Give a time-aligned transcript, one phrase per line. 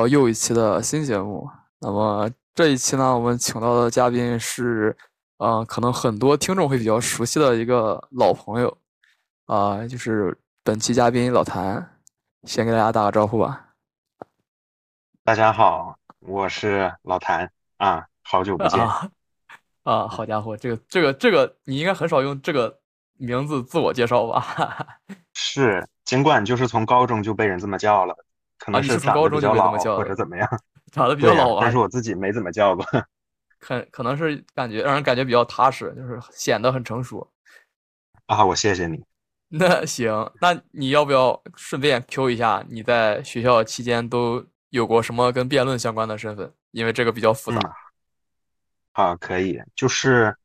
[0.00, 1.46] 到又一期的新节目。
[1.78, 4.96] 那么这一期呢，我们请到的嘉宾是，
[5.36, 8.78] 呃，可能很多听众会比较熟悉的一个老朋友，
[9.44, 12.00] 啊、就是本期嘉宾老谭，
[12.44, 13.66] 先给大家打个招呼吧。
[15.22, 18.80] 大家好，我是老谭啊，好久不见。
[18.80, 19.10] 啊
[19.82, 22.80] 啊，好家伙，这个这个这个，你应该很少用这个
[23.18, 24.98] 名字自我介绍吧？
[25.34, 28.16] 是，尽管就是从高中就被人这么叫了，
[28.60, 30.48] 可能是从长高中就被这得比较老么叫的或者怎么样。
[30.92, 32.84] 长得比较老啊但是，我自己没怎么叫过。
[33.58, 37.28] 可可能是感觉让人感觉比较踏实，就是显得很成熟。
[38.26, 39.02] 啊，我谢谢你。
[39.52, 46.52] 那行，那你要不要顺便 Q 一下你在学校期间都有过什么跟辩论相关的身份？
[46.70, 47.74] 因为这个比较复嗯杂。
[48.92, 50.36] 好，可以，就是，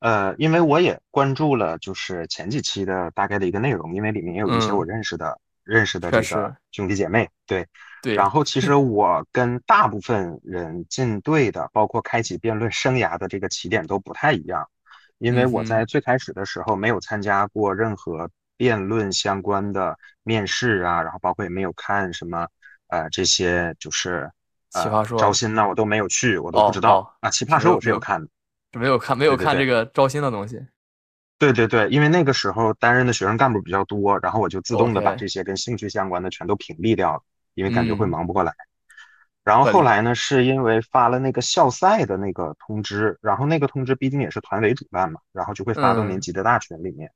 [0.00, 7.66] 呃，因为我也关注了，就是前几期的大概的一个内容，因为里面也有一些嗯我认识的、认识的这个兄弟姐妹，对。
[8.02, 8.74] 对，然后其实。
[8.74, 14.68] 我跟大部分人进队的，包括开启辩论生涯的这个起点都不太一样，
[15.16, 15.84] 因为我嗯在。
[15.86, 22.46] 最开始的时候没有参加过任何辩论相关的面试啊，然后包括也没有看什么
[22.88, 24.30] 呃这些就是
[24.74, 25.18] 呃奇葩说。
[25.18, 26.98] 招新呢，我都没有去，我都哦不知道。
[26.98, 27.30] 哦啊。
[27.30, 28.28] 奇葩说我是没有看的，
[28.78, 30.60] 没有看没有看这个招新的东西。
[31.52, 37.22] 对对对，因为那个时候担任的学生干部比较多，然后我就自动的把这些跟兴趣相关的全都屏蔽掉了，
[37.54, 38.52] 因为感觉会嗯忙不过来。
[39.44, 47.10] 然后后来呢，是因为发了那个校赛的那个通知，然后那个通知毕竟也是团委主办嘛，然后就会发到年嗯级的大群里面。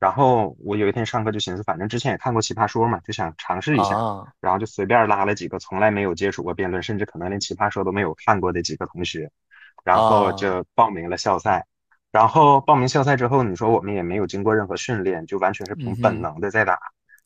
[0.00, 9.30] 然后我有一天上课就寻思，反正之前也看过《奇葩说》嘛，就想尝试一下，啊，然后就随便拉了几个从来没有接触过辩论，甚至可能连《奇葩说》都没有看过的几个同学，
[9.84, 11.66] 然后啊就报名了校赛。
[12.10, 16.78] 然后报名校赛之后，你说我们也没有经过任何训练，就完全是凭本能的在打。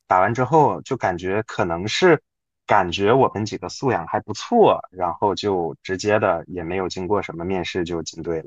[0.07, 2.21] 打完之后就感觉可能是
[2.67, 8.47] 感觉我们几个素养还不错，然后就直接的也没有经过什么面试就进队了，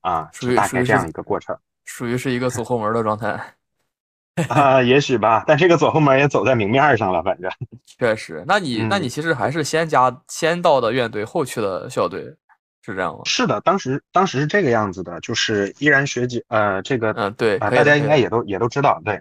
[0.00, 1.56] 啊，属于属这样一个过程。
[1.84, 3.38] 属于是一个走后门的状态。
[4.50, 7.50] 啊，也许吧，但这个走后门也走在明面上了，反正。
[7.86, 12.34] 确实，那你那你嗯其实还是先加先到的院队，后去的校队，
[12.86, 13.20] 是这样吗？
[13.24, 18.06] 是的，当时当时是这个样子的，就是依然学姐，呃，这个嗯，对，大家应。
[18.06, 19.20] 该也都也都知道，对，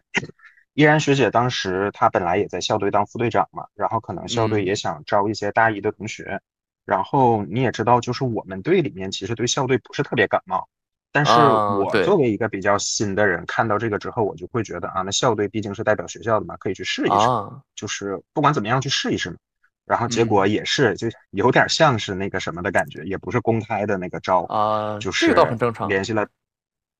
[0.76, 6.40] 依然学姐当时她本来也在校队当副队长嘛，然后可能校队嗯也想招一些大一的同学，
[6.86, 10.68] 然后你也知道，就是我们队里面其实对校队不是特别感冒，
[11.12, 19.38] 但是我作为一个比较新的人，看到这个之后，我就会觉得啊，那校队毕竟是代表学校的嘛，可以去试一试，啊，就是不管怎么样去试一试嘛。
[19.86, 25.88] 然后结果嗯也是，就有点像是那个什么的感觉，也不是公开的那个招，啊，就这个倒是很正常。
[25.88, 26.28] 联系了，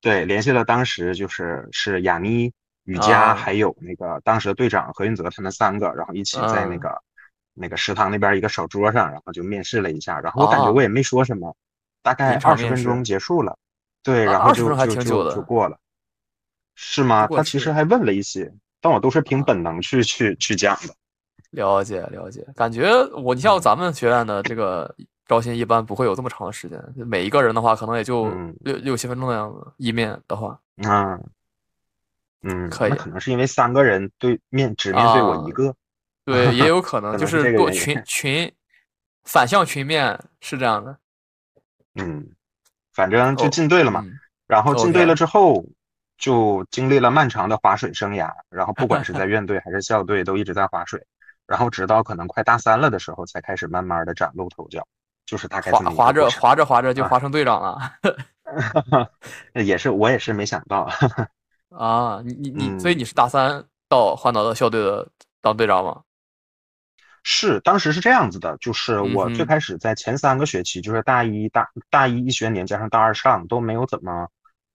[0.00, 2.52] 对，联系了当时就是是雅妮、
[2.84, 7.02] 雨佳，啊还有那个当时的队长何云泽他们三个，然后一起在那嗯个、
[7.54, 11.56] 那个食堂那边一个小桌上，然后就面试了一下，然后我感觉啊我也没说什么，
[12.02, 13.58] 大概二十分钟结束了，
[14.04, 15.76] 对，啊20然后就就就就过了，
[16.76, 17.26] 是吗？
[17.26, 20.94] 他其实还问了一些，但我都是凭啊本能去去去讲的。
[21.56, 24.94] 了解了解，感觉我你像嗯咱们学院的这个
[25.26, 29.72] 招新，一般不会有这么长的时间，每一个人的话，可能也就嗯六六七分钟的样子。
[29.78, 31.18] 一面的话，啊
[32.42, 35.74] 嗯，可以可能是因为三个人对面只面对我啊一个，
[36.24, 38.52] 对，也有 可能就是群群
[39.24, 40.96] 反向群面是这样的。
[41.94, 42.24] 嗯，
[42.92, 44.00] 反正就哦进队了嘛。
[44.04, 44.12] 嗯
[44.46, 45.64] 然后进队了之后，
[46.18, 48.30] 就经历了漫长的划水生涯。
[48.48, 51.04] 然后不管是在 院队还是校队，都一直在划水。
[51.46, 54.86] 然后直到可能快大三了的时候，才开始慢慢的崭露头角，
[55.24, 57.78] 就是大概滑滑着滑着滑着就啊滑成队长了
[59.54, 60.88] 也是我也是没想到，
[61.70, 62.20] 啊！
[62.24, 65.08] 你你你，所以嗯你是大三到换到了校队的
[65.40, 66.02] 当队长吗？
[67.28, 74.28] 是当时是这样子的，就是我最开始在前三个学期，就是大一大大一一学年加上大二上都没有怎么，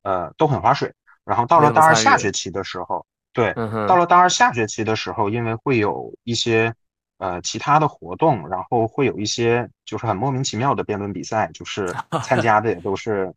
[0.03, 0.93] 呃，都很划水。
[1.23, 3.53] 然后到了大二下学期的时候，对，
[3.87, 6.73] 到了大二下学期的时候，因为会有一些
[7.17, 11.93] 呃其他的活动，然后会有一些就是很莫名其妙的辩论比赛，就是
[12.23, 13.33] 参加的也都是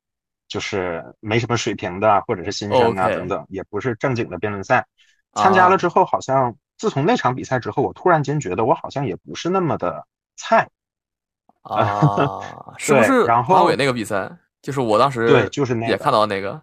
[0.48, 4.86] 就是没什么水平的，或者是新生啊等等，也不是正经的辩论赛。
[5.34, 10.06] 参加啊了之后，好像自从那场比赛之后，我突然间觉得我好像也不是那么的
[10.36, 10.68] 菜。
[11.62, 12.40] 啊，
[12.76, 14.30] 是不对是然后马伟那个比赛？
[14.60, 16.60] 就是我当时对就是那也看到那个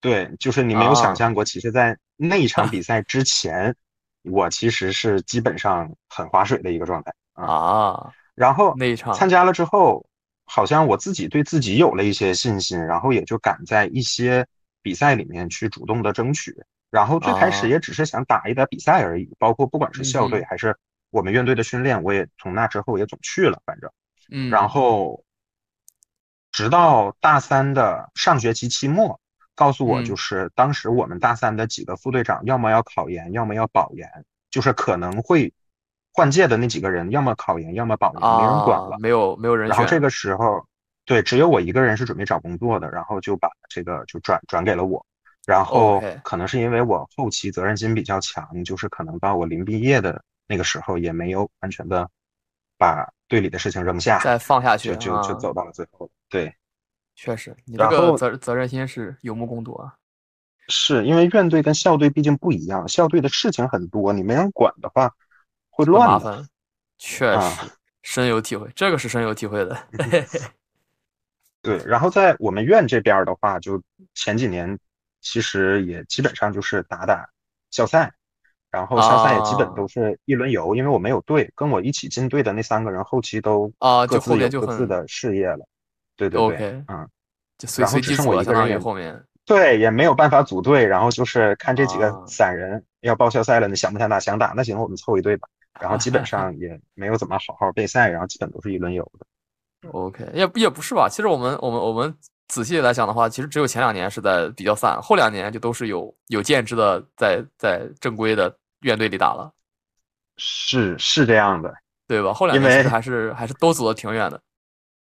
[0.00, 3.74] 对，就是你没有想啊象过，其实，在那一场 比赛之前，
[4.22, 7.44] 我其实是基本上很划水的一个状态啊。
[7.46, 10.06] 啊，然后那一场参加了之后，
[10.46, 14.46] 好像我自己对自己有了一些信心，然后也就敢在一些
[14.82, 16.54] 比赛里面去主动的争取。
[16.90, 20.76] 然后最开始啊也只是想打一打比赛而已，包括不管是校队还是
[21.10, 23.90] 我们院队的训练，我也从那之后也总去了，反正，
[24.32, 24.68] 嗯，然。
[24.68, 25.24] 后
[26.52, 29.20] 直到大三的上学期期末，
[29.54, 34.08] 告诉我嗯就是当时我们大三的几个副队长，要么要考研，要么要保研，
[34.50, 35.52] 就是可能会
[36.12, 38.96] 换届的那几个人，要么考研，要么保研，没人管了，。
[38.96, 40.64] 啊没有没有人，然后这个时候，
[41.04, 45.04] 对，只有我一个人是准备找工作的，然后就把这个就转转给了我。
[45.46, 52.08] 然后可能是因为我后期责任心比较强，就是可能到我临毕业的那个时候，也没有完全的
[52.76, 56.08] 把队里的事情扔下，再放下去就就走到了最后。
[56.28, 56.54] 对，
[57.22, 59.92] 确实，你这然后个责责任心是有目共睹啊。
[60.68, 65.12] 是因为院队跟校队毕竟不一样，校队的事情很多，你没人管的话
[65.68, 66.14] 会乱的。
[66.14, 66.48] 麻烦，
[66.96, 67.70] 确啊实
[68.02, 69.76] 深有体会，这个是深有体会的。
[71.60, 73.82] 对，然后在我们院这边的话，就
[74.14, 74.78] 前几年
[75.20, 77.28] 其实也基本上就是打打
[77.70, 78.10] 校赛，
[78.70, 85.66] 然后校赛也基本啊都是一轮游，因为我没有队，跟我一起进队的那三个人后期都啊就各自有各自的事业了。
[86.28, 87.08] 对对对嗯，
[87.56, 94.20] 就随随机组了，相当于我一个人也后面对，也没有办法组队，然后就是看这几个啊散人要报销赛了，你想不想打？
[94.20, 95.48] 想打，那行，我们凑一队吧。
[95.80, 99.88] 然后基本上也没有怎么好好备赛，然后基本都是一轮游的。
[99.90, 101.08] OK，也也不是吧。
[101.08, 102.14] 其实我们我们我们
[102.48, 109.50] 仔细来讲的话，其实只有前两年是在比较散，后两年就都是有有建制的在在正规的院队里打了，
[110.36, 111.72] 是是这样的，
[112.06, 112.34] 对吧？
[112.34, 114.40] 后两年其实还是还是都走的挺远的。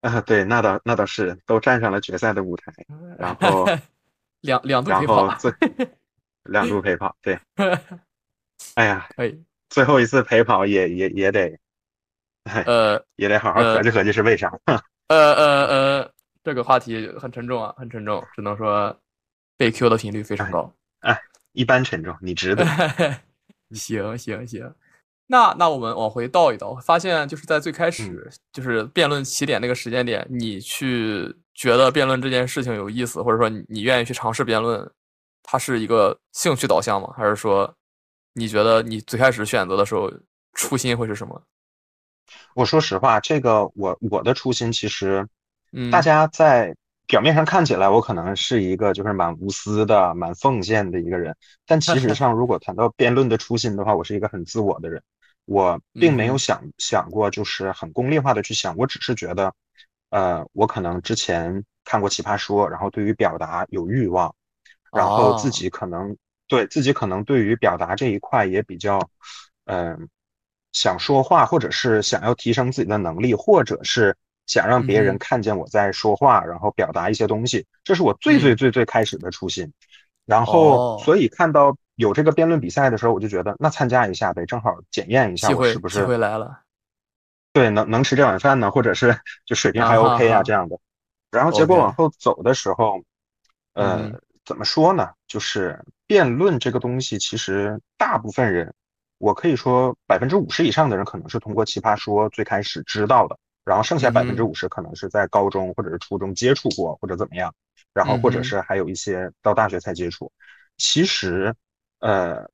[0.04, 2.72] 啊，对，那倒那倒是，都站上了决赛的舞台，
[3.18, 3.64] 然后
[4.42, 5.50] 两两度然陪跑后，最
[6.44, 7.38] 两度陪跑，对，
[8.76, 9.42] 哎呀，可以。
[9.70, 11.58] 最后一次陪跑也也也得，
[12.44, 14.52] 哎，呃也得好好呃合计合计是为啥。
[15.08, 16.12] 呃呃呃，
[16.42, 18.94] 这个话题很沉重啊，很沉重，只能说
[19.56, 20.70] 被 Q 的频率非常高。
[21.00, 21.18] 哎
[21.52, 22.64] 一般沉重，你值得。
[23.70, 24.74] 行行行，
[25.26, 34.90] 那那我们往回倒一倒，发现就是在最开始，就是辩论起点那个时间点，你去觉得辩论这件事情有意思，或者说你你愿意去尝试辩论，
[35.42, 37.12] 它是一个兴趣导向吗？
[37.16, 37.74] 还是说
[38.34, 40.12] 你觉得你最开始选择的时候
[40.52, 41.42] 初心会是什么？
[42.54, 45.26] 我说实话，这个我我的初心其实，
[45.72, 46.74] 嗯，大家在
[47.06, 51.36] 表面上看起来，我可能是一个就是蛮无私的、蛮奉献的一个人，
[51.66, 55.02] 但其 实上，如果谈到辩论的初心的话，我是一个很自我的人，
[55.44, 59.54] 我并没有嗯想想过就是很功利化的去想，我只是觉得，
[60.10, 64.34] 呃，我可能之前看过《奇葩说》，然后对于表达有欲望，
[64.92, 65.50] 然后自哦。
[65.50, 66.16] 己可能
[66.48, 69.10] 对自己可能对于表达这一块也比较，
[69.66, 70.08] 嗯、
[70.72, 74.16] 想说话，或者是想要提升自己的能力，或者是
[74.46, 79.72] 想让别人看见我在说话，然后表达一些东西，这是我最最最最开始的初心。
[80.26, 81.02] 然后，哦。
[81.04, 86.60] 所以看到有这个辩论比赛的时候，我就觉得那参加一下呗，正好检验一下我是不是会来了，
[87.52, 90.78] 对能能吃这碗饭呢，或者是就水平还 OK 啊哈这样的。
[91.30, 93.02] 然后结果往后走的时候，
[93.74, 95.10] 呃嗯，怎么说呢？
[95.26, 98.72] 就是辩论这个东西，其实大部分人，
[99.18, 107.52] 我可以说百分之五十以上的人可能是通过《奇葩说》最开始知道的，然后剩下百分之五十可能是在高中或者是初中接触过或者怎么样，
[107.92, 110.30] 然后或者是还有一些到大学才接触。
[110.76, 111.54] 其实，
[112.04, 112.50] 呃，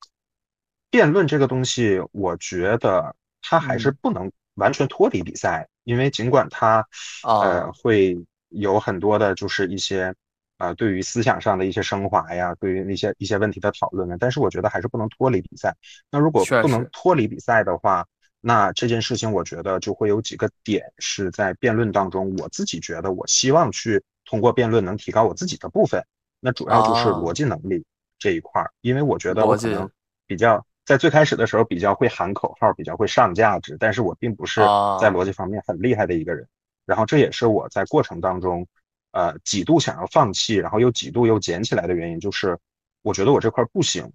[0.91, 6.87] 辩论这个东西，我觉得它还是嗯不能完全脱离比赛，因为尽管它
[7.25, 8.17] 呃啊会
[8.51, 10.15] 有很多的，就是一些
[10.57, 15.77] 啊对于思想上的一些升华呀，对于那些一些问题的讨论呢，但是我觉得还是不能脱离比赛。
[16.13, 18.07] 那如果不能脱离比赛的话，
[18.41, 26.01] 那这件事情我觉得就会有几个点是在辩论当中，我自己觉得我希望去通过辩论能提高我自己的部分。
[26.39, 27.85] 那主要就是啊逻辑能力
[28.21, 29.91] 这一块儿，因为我觉得我可能
[30.27, 36.47] 比较在最开始的时候比较会喊口号，比较会上价值，但是我并不是啊在逻辑方面很厉害的一个人。
[36.87, 38.67] 然后这也是我在过程当中，
[39.13, 42.59] 呃，几度想要放弃，然后又几度又捡起来的原因，就是
[43.03, 44.13] 我觉得我这块儿不行，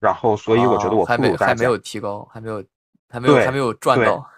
[0.00, 1.52] 然后所以我觉得我啊还没不如大家。
[1.52, 2.64] 还没有提高，还没有
[3.08, 4.28] 还没有对还没有赚对到，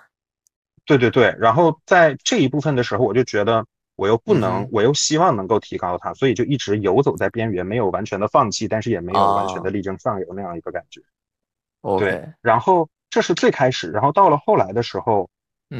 [0.84, 3.64] 对对对，然后在这一部分的时候，我就觉得
[3.98, 4.68] 我又不嗯能，哼。
[4.70, 9.72] 我又希望能够提高它，所以就一直游走在边缘，没有完全的放弃，但是也没有完全的啊。
[9.72, 11.02] 力争上游那样一个感觉。
[11.80, 15.28] OK，对，然后这是最开始，然后到了后来的时候，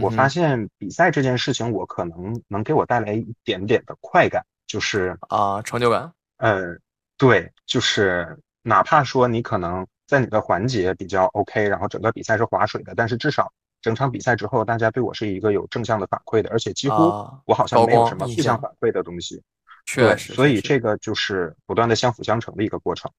[0.02, 6.76] 我发现比赛这件事情，我可能能给我带来一点点的快感，就是啊成就感，呃，
[7.16, 19.42] 对，就是哪怕说你可能在你的环节比较 OK，然后整个比赛是划水的，但是至少整场比赛之后，大家对我是一个有正向的反馈的，而且几乎啊我好像高没有什么负向反馈的东西。
[19.86, 23.10] 确，实所以这个就是不断的相辅相成的一个过程。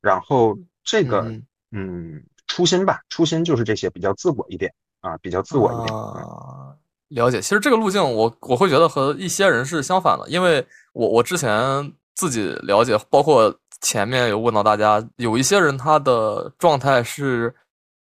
[0.00, 4.72] 然后这个嗯嗯，初心吧，初心就是这些，比较自我一点。
[5.00, 5.96] 啊，比较自我一点。
[5.96, 6.74] 啊，
[7.08, 7.40] 了解。
[7.40, 17.54] 其实这个路径我我会觉得和一些人是相反的，因为我我之前自己了解，包括前面有问到大家，有一些人他的状态是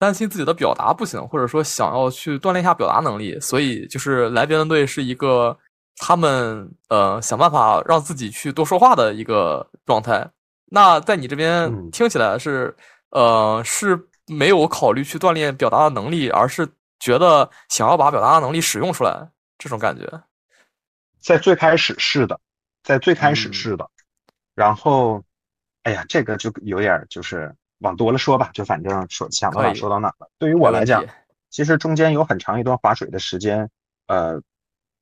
[0.02, 5.56] 担心自己的表达不行，或者说想要去锻炼一下表达能力，所以就是来辩论队是一个
[5.98, 10.28] 他们呃想办法让自己去多说话的一个状态。
[10.66, 12.74] 那在你这边嗯听起来是
[13.10, 16.68] 呃是没有考虑去锻炼表达的能力，而是
[16.98, 20.04] 觉得想要把表达的能力使用出来，这种感觉。
[21.20, 22.40] 在最开始是的，
[22.82, 23.88] 在最开始嗯是的，
[24.56, 25.22] 然后，
[25.84, 30.30] 哎呀，这个就有点儿就是往多了说吧，就反正说想到哪说到哪了。
[30.38, 31.04] 对于我来讲，
[31.50, 33.68] 其实中间有很长一段划水的时间，
[34.06, 34.40] 呃，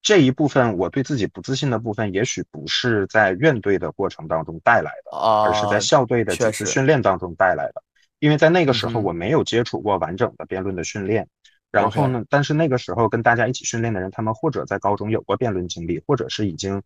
[0.02, 7.82] 这一部分我对自己不自信的部分，也许不是在院队的过程当中带来的，而是啊在校队的几次训练当中带来的。
[8.18, 11.26] 因为在那个时候我没有接触过完整的辩论的训练，
[11.70, 16.82] 然后呢，但是那个时候跟大家一起训练的人，他们或者在高中有过辩论经历，或者是已经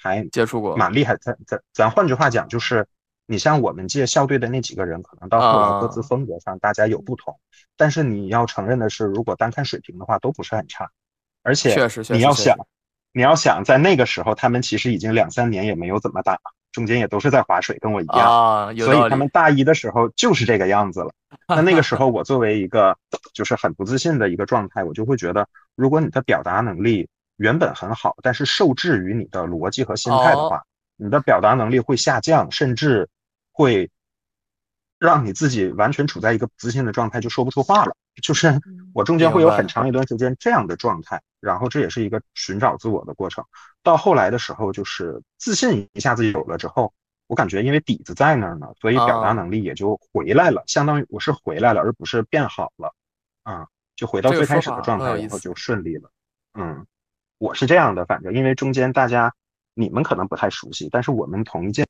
[0.00, 1.16] 还接触过蛮厉害。
[1.16, 2.86] 咱咱咱换句话讲，就是
[3.26, 7.38] 你像我们届校队的那几个人，可能到后来各自啊风格上大家有不同，
[7.76, 10.88] 但是你要承认的是，如果单看水平的话，都不是很差。
[11.42, 11.74] 而且
[12.10, 12.56] 你要想
[13.12, 16.38] 你要想在那个时候，他们其实已经两三年也没有怎么打，
[16.70, 18.18] 中间也都是在划水，跟我一样。
[18.18, 21.10] 啊，所以他们大一的时候就是这个样子了。
[21.48, 22.96] 那那个时候，我作为一个
[23.32, 30.62] 就是很不自信的一个状态，我就会觉得，如果你的表达能力原本很好，但是受制于你的逻辑和心态的话，
[30.96, 33.08] 你的表达能力会下降，甚至
[33.56, 33.90] 会
[34.98, 37.96] 让你自己完全处在一个不自信的状态，就说不出话了。
[38.22, 38.60] 就是
[38.92, 43.42] 我中间会有很长一段时间这样的状态，然后这也是一个寻找自我的过程。
[43.82, 46.92] 到后来的时候，就是自信一下子有了之后。
[47.28, 52.94] 我感觉因为底子在那儿呢，所以表达能力也就回来了，相当于我是回来了，而不是变好了，
[53.42, 56.08] 啊，就回到最开始的状态，然后就顺利了。
[56.54, 56.86] 嗯，
[57.38, 59.34] 我是这样的，反正因为中间大家
[59.74, 61.84] 你们可能不太熟悉，但是我们同一届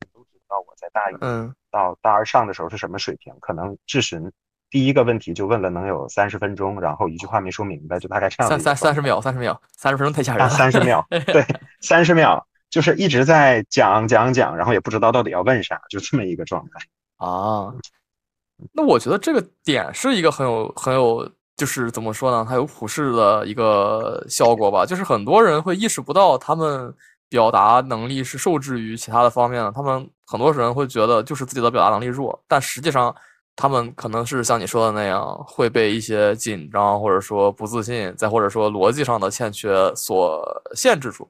[0.49, 4.31] 都知道我在大一嗯到大二上的时候是什么水平，可能质询
[4.71, 8.49] 第一个问题就问了能有三十分钟，然后一句话没说明白，就大概这样。
[8.49, 10.51] 三三三十秒，三十秒，三十分钟太吓人了。
[10.51, 11.45] 三十秒， 对，
[11.81, 12.47] 三十秒。
[12.69, 17.73] 就是一直在讲讲讲，然后也不知道到底要问啥，就这么一个状态啊。
[18.73, 22.45] 那我觉得这个点是一个很有很有，就是怎么说呢？
[22.47, 24.85] 它有普世的一个效果吧。
[24.85, 26.93] 就是很多人会意识不到他们
[27.29, 33.15] 表达能力是受制于其他的方面的，他们很多人会觉得就是自己的表达能力弱，但实际上
[33.55, 41.29] 他们可能是像你说的那样，会被一些紧张或者说不自信，再或者说逻辑上的欠缺所限制住。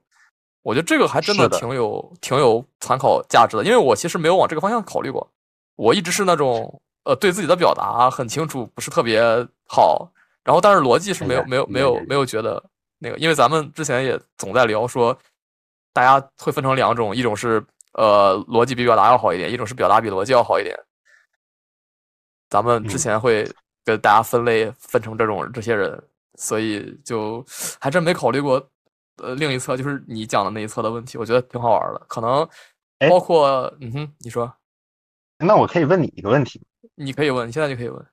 [0.62, 5.24] 我觉得这个还真的挺有挺有参考价值的，因为我其实没有往这个方向考虑过，
[5.76, 9.22] 我一直是那种呃对自己的表达很清楚，不是特别
[9.68, 10.10] 好，
[10.42, 12.60] 然后但是逻辑是没有没有没有没有觉得
[12.98, 15.16] 那个，因为咱们之前也总在聊说，
[15.96, 20.78] 大家会分成两种，一种是呃逻辑比表达要好一点，一种是表达比逻辑要好一点。
[22.50, 23.50] 咱们之前会
[23.82, 25.98] 给大家分类分成这种这些人，
[26.34, 27.42] 所以就
[27.80, 28.62] 还真没考虑过。
[29.22, 31.98] 呃，另一侧就是你讲的那一侧的问题，我觉得挺好玩的。
[32.06, 32.46] 可能
[33.08, 34.54] 包括，嗯哼，你说，
[35.38, 36.60] 那我可以问你一个问题，
[36.94, 38.06] 你可以问，你现在就可以问。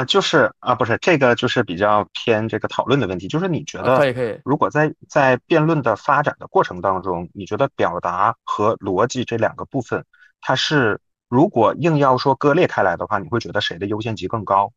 [0.00, 10.04] 啊，就是啊，不是这个，就是比较偏这个讨论的问题，就是你觉得，可以可以，如果在在辩论的发展的过程当中，你觉得表达和逻辑这两个部分，
[10.40, 14.72] 它是如果硬要说割裂开来的话，你会觉得谁的优先级更高？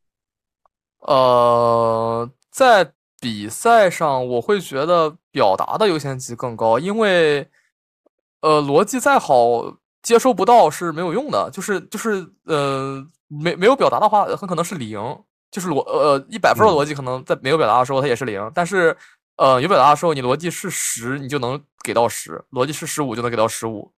[0.99, 2.93] 呃，在。
[3.21, 7.49] 比赛上，我会觉得表达的优先级更高，因为，
[8.41, 11.49] 呃，逻辑再好，接收不到是没有用的。
[11.49, 13.01] 就是就是，呃，
[13.41, 14.99] 没没有表达的话，很可能是零。
[15.51, 18.51] 就是逻呃一百分的逻辑，可能在没有表达的时候它也是零。
[18.55, 18.97] 但是，
[19.37, 23.93] 呃，有表达的时候，你逻辑是十，你就能给到十；逻辑是十五，就能给到十五。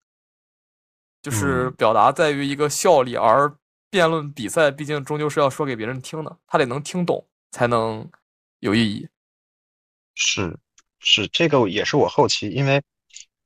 [1.21, 3.55] 就是表达在于一个效力，而
[3.89, 8.05] 辩论比赛毕竟终究是要说给别人听的，他得能听懂才能
[8.59, 9.07] 有意义。
[10.13, 10.57] 是
[10.99, 12.83] 是，这个也是我后期，因为，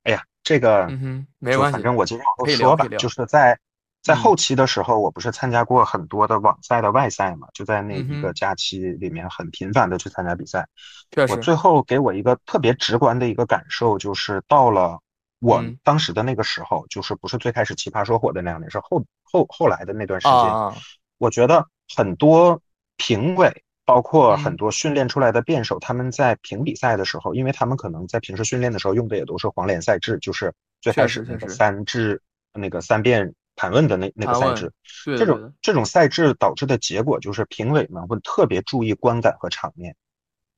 [0.02, 3.60] 哎呀，这个，嗯哼，没关系，反正我接着往后说说吧，就是在
[4.02, 10.68] 在后期的时候，我不是参加过很多的网赛的外赛嘛，就在那一个假期里面很频繁的去参加比赛。
[11.12, 15.00] 确实，我最后给我一个特别直观的一个感受，就是到了
[15.40, 20.76] 我当时的那个时候，就是不是最开始奇葩说火的那两年，是后后后来的那段时间，啊、
[21.18, 21.66] 我觉得
[21.96, 22.62] 很多
[22.98, 23.64] 评委。
[23.86, 32.22] 包括很多训练出来的辩手，他们在评比赛的时候，因为他们可能在平时训练的时候用的也都是黄连赛制，就是最开始那个三制
[32.54, 34.72] 那个三辩盘问的那那个赛制。
[35.04, 39.94] 这种，这种赛制导致的结果就是评委们会特别注意观感和场面。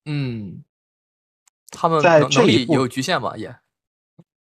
[0.06, 0.64] 嗯，
[1.72, 3.56] 他们在这一步能力也有局限吧，也，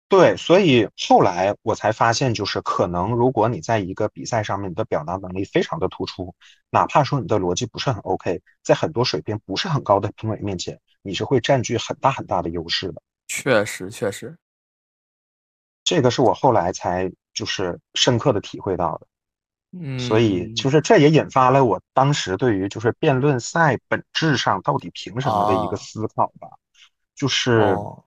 [0.08, 6.32] 对，所以后来我才发现，就是可能如果你在一个比赛上面你的表达能力非常的突出，
[6.70, 13.02] 哪怕说你的逻辑不是很 OK，在很多水平不是很高的评委面前，你是会占据很大很大的优势的。
[13.26, 14.38] 确实确实，
[15.82, 19.06] 这个是我后来才就是深刻的体会到的。
[19.78, 26.48] 嗯所以就嗯，是这也引发了我当时对于就是辩论赛本质上到底凭什么的一个啊，思考吧。
[27.14, 28.04] 就是哦，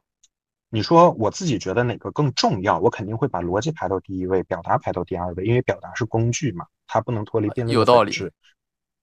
[0.69, 8.11] 你说我自己觉得哪个更重要，我肯定会把逻辑排到第一位，表达排到第二位，因为表达是工具嘛，它不能脱离辩论有道理。
[8.17, 8.31] 但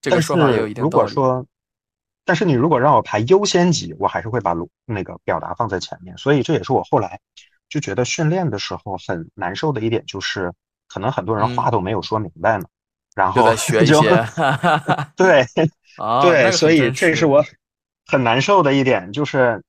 [0.01, 1.05] 这个说法有一定是如道理。
[1.05, 1.47] 果说，
[2.25, 6.17] 但是你如果让我排优先级，我还是会把逻那个表达放在前面。
[6.19, 7.21] 所以这也是我后来
[7.69, 10.53] 就觉得训练的时候很难受的一点，就是
[10.89, 12.65] 可能很多人话嗯，都没有说明白呢，
[13.15, 14.01] 然后在 学一就。
[15.17, 15.45] 对
[16.23, 16.91] 对，个所以。
[16.91, 17.45] 这是我
[18.07, 19.63] 很难受的一点，就是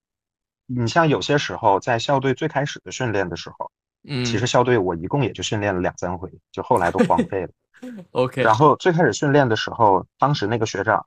[0.65, 3.71] 你像有些时候在校队最开始的训练的时候，
[4.03, 7.49] 嗯其实嗯校队我一共也就训练了两三回，就后来都荒废了。
[8.11, 11.05] OK，然后最开始训练的时候，当时那个学长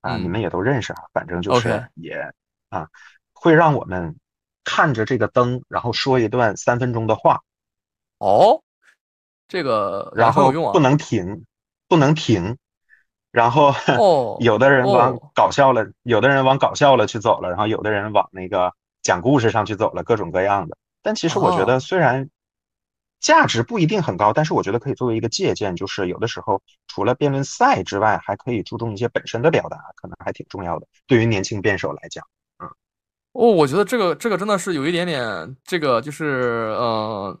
[0.00, 2.32] 啊，你嗯们也都认识啊，反正就是也
[2.70, 2.88] 啊，
[3.32, 4.16] 会让我们
[4.66, 7.40] 看着这个灯，然后说一段三分钟的话，
[8.18, 8.60] 哦，
[9.46, 10.80] 这个也然后不。
[10.80, 11.44] 能停，
[11.88, 12.58] 不能停，
[13.30, 20.76] 然后哦 有的人往哦，搞笑了，有的人往搞笑了去走了，然后有的人往那个讲故事上去走了，各种各样的。
[21.00, 22.28] 但其实我觉得，啊，虽然
[23.20, 32.26] 价值不一定很高，但是我觉得可以作为一个借鉴，就是有的时候除了辩论赛之外，还可以注重一些本身的表达，可能还挺重要的，对于年轻辩手来讲。
[33.36, 37.38] 嗯哦，我觉得这个这个真的是有一点点，这个就是呃，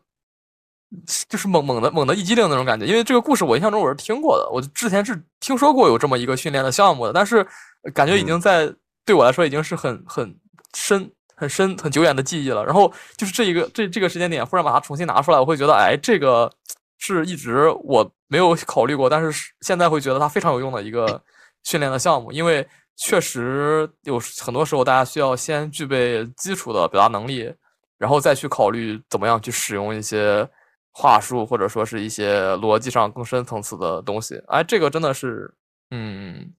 [1.28, 2.84] 就是猛猛的猛的一激灵那种感觉。
[2.86, 7.38] 因为这个故事我印象中我是听过的，我之前是听说过有这么一个训练的项目的，但是
[7.82, 8.72] 呃感觉已嗯经在
[9.04, 10.36] 对我来说已经是很很
[10.74, 12.64] 深、很深、很久远的记忆了。
[12.64, 16.52] 然后就是这一个这这个时间点，忽然把它重新拿出来，我会觉得，哎，这个
[16.98, 21.22] 是一直我没有考虑过，但是是现在会觉得它非常有用的一个
[21.64, 27.52] 训练的项目，因为确实有很多时候大家需要先具备基础的表达能力，
[27.98, 30.48] 然后再去考虑怎么样去使用一些
[30.92, 34.42] 话术，或者说是一些逻辑上更深层次的东西。
[34.48, 35.54] 哎，这个真的是，
[35.90, 36.52] 嗯，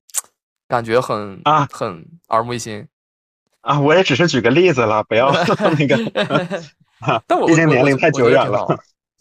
[0.67, 2.87] 感觉很啊很耳目一新。
[3.61, 5.31] 啊，我也只是举个例子了，不要
[5.77, 5.97] 那个，
[7.01, 8.65] 啊但我毕竟年龄太久远了。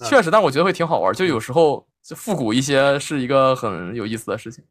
[0.05, 4.63] 确实，但我觉得会挺好玩就嗯有时候就复古一些是一个很有意思的事情。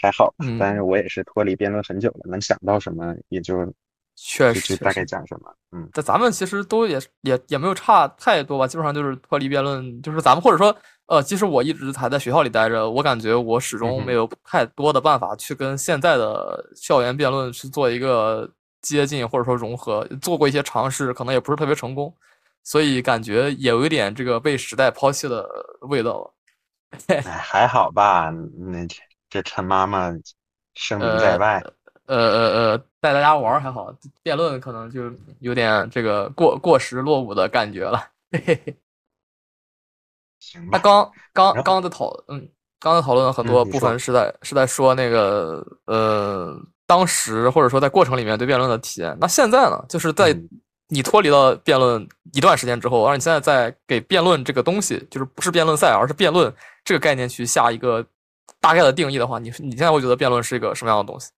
[0.00, 3.72] 还好，但是嗯，我也是脱离辩论很久了，能想到什么也就
[4.16, 5.04] 确实就大概。
[5.04, 5.54] 讲什么。
[5.72, 10.74] 嗯但咱们其实都也也也没有差太多吧，基本上就是脱离辩论，就是咱们或者说，
[11.06, 18.50] 呃，即使我一直还在学校里待着，我感觉我始终没有太多的办法去跟现在的校园辩论去做一个
[18.82, 22.14] 接近或者说融合，做过一些尝试，可能也不是特别成功，
[22.64, 25.48] 所以感觉也有一点这个被时代抛弃的
[25.82, 26.32] 味道。
[27.08, 28.86] 哎，还好吧，那
[29.30, 30.10] 这陈妈妈
[30.74, 31.62] 声名在呃外，
[32.06, 35.10] 呃呃呃，带大家玩儿还好，辩论可能就
[35.40, 37.98] 有点这个过过时落伍的感觉了。
[38.30, 38.76] 嘿嘿嘿。
[40.40, 40.78] 他行吧。
[40.78, 49.16] 刚刚刚的讨，嗯，刚才讨论了很嗯，多，部分是在是在说那个呃，当时或者说在过程里面对辩论的体验。
[49.20, 50.48] 那现在呢，就是在嗯
[50.90, 56.50] 你脱离了辩论一段时间之后，而你现在在给辩论这个东西，就是不是辩论赛，而是辩论
[56.82, 58.02] 这个概念去下一个
[58.60, 61.30] 大概的定义的话，你你现在会觉得辩论是一个什么样的东西？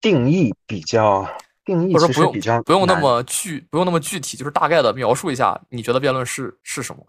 [0.00, 1.28] 定义比较，
[1.64, 2.94] 定义其实比较不用那。
[3.00, 7.04] 么具不用那么具体，就是大概的描述一下，你觉得辩论是是什么？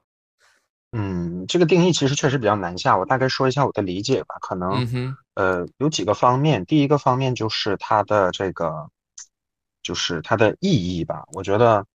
[0.91, 4.33] 嗯，这个定义其实确实比较难下，我大概说一下我的理解吧。
[4.41, 8.89] 可能嗯，呃有几个方面，第一个方面就是它的这个，
[9.83, 11.23] 就是它的意义吧。
[11.33, 11.85] 我觉得，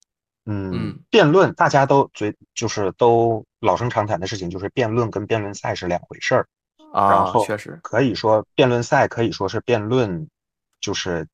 [0.46, 6.48] 嗯，嗯辩论大家都最就是都老生常谈的事情，就是辩论跟辩论赛是两回事儿。
[6.92, 10.28] 然啊，后确实，可以说辩论赛可以说是辩论，
[10.80, 11.26] 就是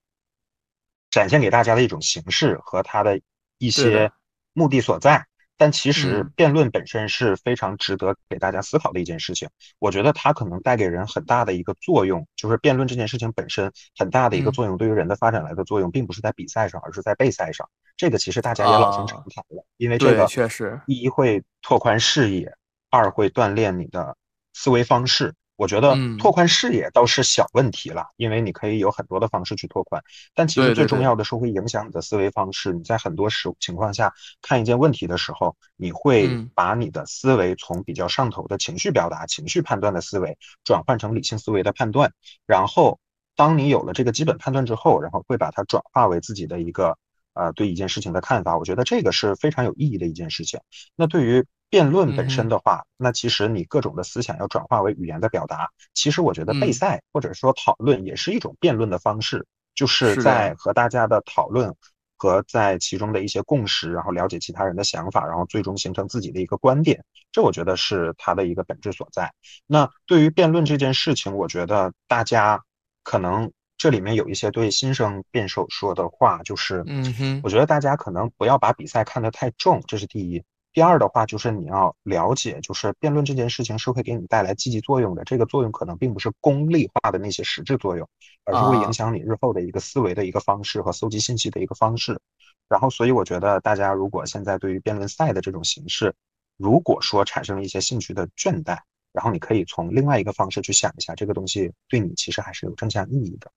[1.10, 3.20] 展现给大家的一种形式和它的
[3.58, 4.10] 一，些
[4.54, 5.26] 目的所在。
[5.58, 9.46] 但其实嗯辩论本身是非常值得给大家思考的一件事情。
[9.78, 17.68] 我觉得它可能带给人很大的一个作用，就是辩论这件事情本身很大的一个嗯作用，对于人的发展来的作用，并不是在比赛上，而是在备赛上。
[18.00, 22.50] 这个其实大家也老生常啊，谈了，因为这，个确实，一会拓宽视野，
[22.88, 24.16] 二会锻炼你的
[24.54, 25.34] 思维方式。
[25.56, 26.16] 我觉得嗯。
[26.16, 30.02] 拓宽视野倒是小问题了，因为你可以有很多的方式去拓宽，
[30.34, 32.72] 但其实最重要的是会影响你的思维方式。
[32.72, 34.10] 你在很多时情况下
[34.40, 36.50] 看一件问题的时候，你会嗯。
[36.54, 42.10] 把你的思维从比较上头的情绪表达、情绪判断的思维转换成理性思维的判断，
[42.46, 42.98] 然后
[43.36, 46.96] 当你有了这个基本判断之后，然后会把它转化为自己的一个
[47.40, 48.58] 呃对一件事情的看法。
[48.58, 50.60] 我觉得这个是非常有意义的一件事情。
[50.94, 61.72] 那对于辩论本身的话，那其实你各种的思想要转化为语言的表达，其实我觉得备嗯赛或者说讨论也是一种辩论的方式，就是在和大家的讨论
[62.16, 69.32] 和在其中的一些共识，然后了解其他人的想法，然后最终形成自己的一个观点，这我觉得是它的一个本质所在。
[69.66, 72.60] 那对于辩论这件事情，我觉得大家
[73.04, 80.44] 可能这里面有一些对新生辩手说的话，就是，嗯哼我觉得大家可能不要把比赛看得太重，这是第一。
[80.74, 85.24] 第二的话，就是你要了解，就是辩论这件事情是会给你带来积极作用的。
[85.24, 88.06] 这个作用可能并不是功利化的那些实质作用，
[88.44, 92.20] 而是会啊影响你日后的一个思维的一个方式和搜集信息的一个方式。
[92.68, 96.14] 然后，所以我觉得大家如果现在对于辩论赛的这种形式，
[96.58, 98.76] 如果说产生了一些兴趣的倦怠，
[99.14, 103.50] 然后你可以从另外一个方式去想一下，这个东西对你其实还是有正向意义的。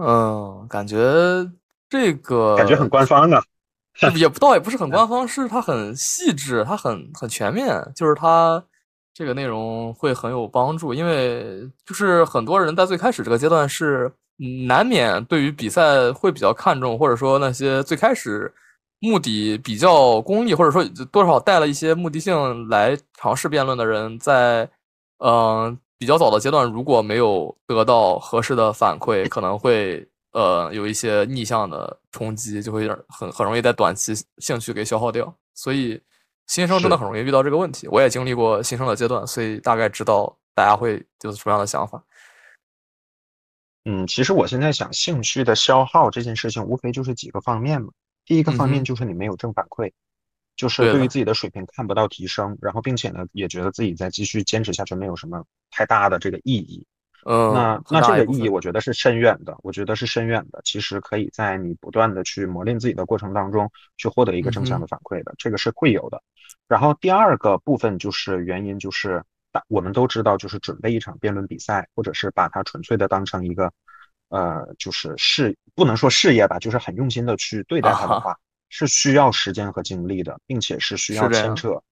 [0.00, 0.96] 嗯，感觉
[1.90, 3.42] 这个感觉很官方啊。
[4.14, 8.62] 也 不倒也不是很官方，是它很细致，它很很全面，就是它
[9.12, 14.06] 这个内容会很有帮助，因为就是很多人在最开始这个阶段是
[14.38, 18.54] 嗯难免对于比赛会比较看重，或者说那些最开始
[19.00, 24.62] 目的比较功利，或者说多少带了一些目的性来尝试辩论的人，在
[25.18, 35.34] 嗯、呃比较早的阶段，如果没有得到合适的反馈，可能会呃有一些逆向的冲击，就会让很很容易在短期兴趣给消耗掉。
[35.54, 36.00] 所以
[36.46, 37.88] 新生真的很容易遇到这个问题。
[37.88, 42.02] 我也经历过新生的阶段，所以大概知道大家会就是什么样的想法。
[43.84, 47.88] 嗯，其实我现在想，兴趣的消耗这件事情，无非就是几个方面嘛。
[48.24, 49.90] 第一个方面就是你没有正反馈，
[50.58, 56.84] 就是对于自己的水平看不到提升，然后并且呢，也觉得自己再继续坚持下去没有什么太大的这个意义。
[57.26, 60.60] 嗯，那那这个意义，我觉得是深远的，我觉得是深远的。
[60.64, 66.22] 其实可以在你不断的去磨练自己的过程当中，去获得一个正向嗯的反馈的，这个是会有的。
[66.66, 73.72] 然后第二个部分就是原因，就是大我们都知道，就是准备一场辩论比赛，或者是把它纯粹的当成一个，
[74.28, 78.36] 呃，就是事，不能说事业吧，就是很用心的去对待它的啊话，
[78.68, 81.82] 是需要时间和精力的，并且是需要牵扯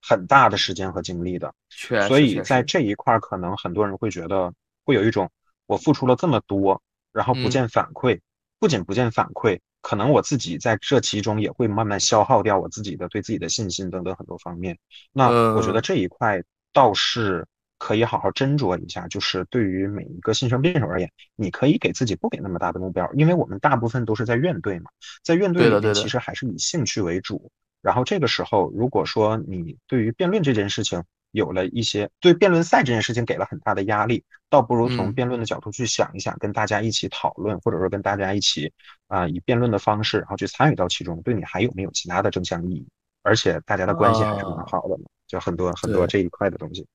[0.00, 1.52] 很大的时间和精力的。
[1.70, 4.52] 确，所以在这一块儿，可能很多人会觉得
[4.84, 5.30] 会有一种
[5.66, 6.80] 我付出了这么多，
[7.12, 8.20] 然后不嗯见反馈，
[8.58, 14.78] 不仅不见反馈，可能我自己在这其中也会慢慢消耗掉我自己的对自己的信心等等很多方面。
[15.12, 17.46] 那我觉得嗯这一块倒是
[17.78, 24.90] 可以好好斟酌一下，就是对于每一个新生辩手而言，你可以给自己不给那么大的目标，因为我们大部分都是在院队嘛，
[25.22, 27.50] 在院队里面其实还是以兴趣为主。
[27.82, 38.72] 然后这个时候，如果说你对于辩论这件事情有了一些对辩论赛这件事情给了很大的压力，倒不如从嗯辩论的角度去想一想，跟大家一起讨论，或者说跟大家一起
[39.06, 42.88] 啊、以辩论的方式，然后去参与到其中，对你还有没有其他的正向意义？
[43.22, 46.86] 而且大家的关系还是蛮啊好的嘛，就很多很多这一块的东西。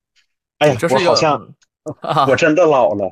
[0.61, 1.39] 哎呀，这是一个我好像
[2.01, 3.11] 很我真的老了，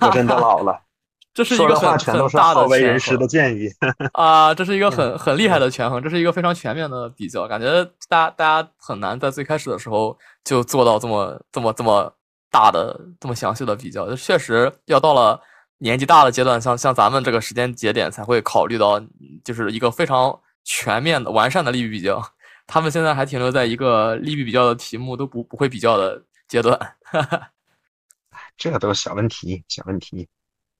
[0.00, 0.80] 我真的老了
[1.34, 3.68] 这是一个很全都是很大的为人师的建议。
[4.14, 12.10] 啊，这是一个很嗯很厉害的权衡，这是一个非常全面的比较，感觉大家大家很难在最开始的时候就做到这么这么这么
[12.50, 15.38] 大的这么详细的比较，就确实要到了
[15.76, 18.98] 年纪大的阶段，像像咱们这个时间节点才会考虑到，
[19.44, 22.22] 就是一个非常全面的完善的利弊比较。
[22.66, 26.78] 他们现在还停留在一个利弊比较的题目都不不会比较的阶段。
[28.56, 30.28] 这都是小问题，小问题。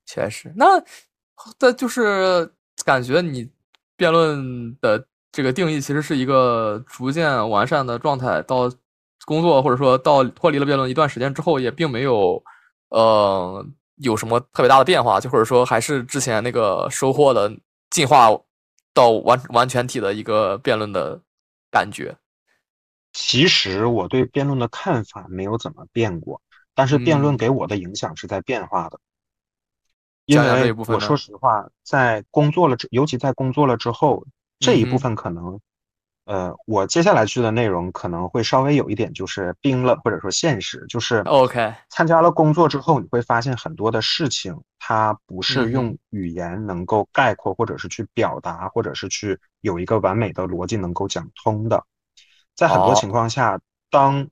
[0.06, 0.82] 确实，那
[1.58, 2.50] 那就是
[2.84, 3.50] 感觉你
[3.96, 8.70] 辩论的这个定义其实是一个逐渐完善的状态，到
[9.24, 12.42] 工作或者说到脱离了辩论一段时间之后，也并没有
[12.88, 17.52] 呃有什么特别大的变化，就或者说还是之前那个收获的
[17.90, 18.28] 进化
[18.94, 21.20] 到完完全体的一个辩论的
[21.70, 22.16] 感觉。
[23.18, 26.42] 其实我对辩论的看法没有怎么变过，
[26.74, 29.00] 但是辩论嗯给我的影响是在变化的。
[30.26, 34.26] 因为我说实话，在工作了之，尤其在工作了之后，
[34.58, 35.58] 这一部分可能，
[36.26, 51.82] 呃，我接下来去的内容可能会稍微有一点就是冰冷或者说现实，就是，OK，参加了工作之后，你会发现很多的事情，它不是用语言能够概括，或者是去表达，或者是去有一个完美的逻辑能够讲通的。
[52.56, 52.94] 在很多哦。
[52.94, 54.28] 情况下，当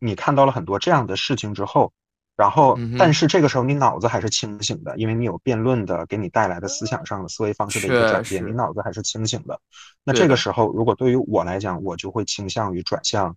[0.00, 1.92] 你看到了很多这样的事情之后，
[2.34, 9.60] 然后嗯但是这个时候你脑子还是清醒的，因为你有辩论的给你带来的思想上的思维方式的一个转变，你脑子还是清醒的。
[10.02, 13.36] 那这个时候，如果对于我来讲，我就会倾向于转向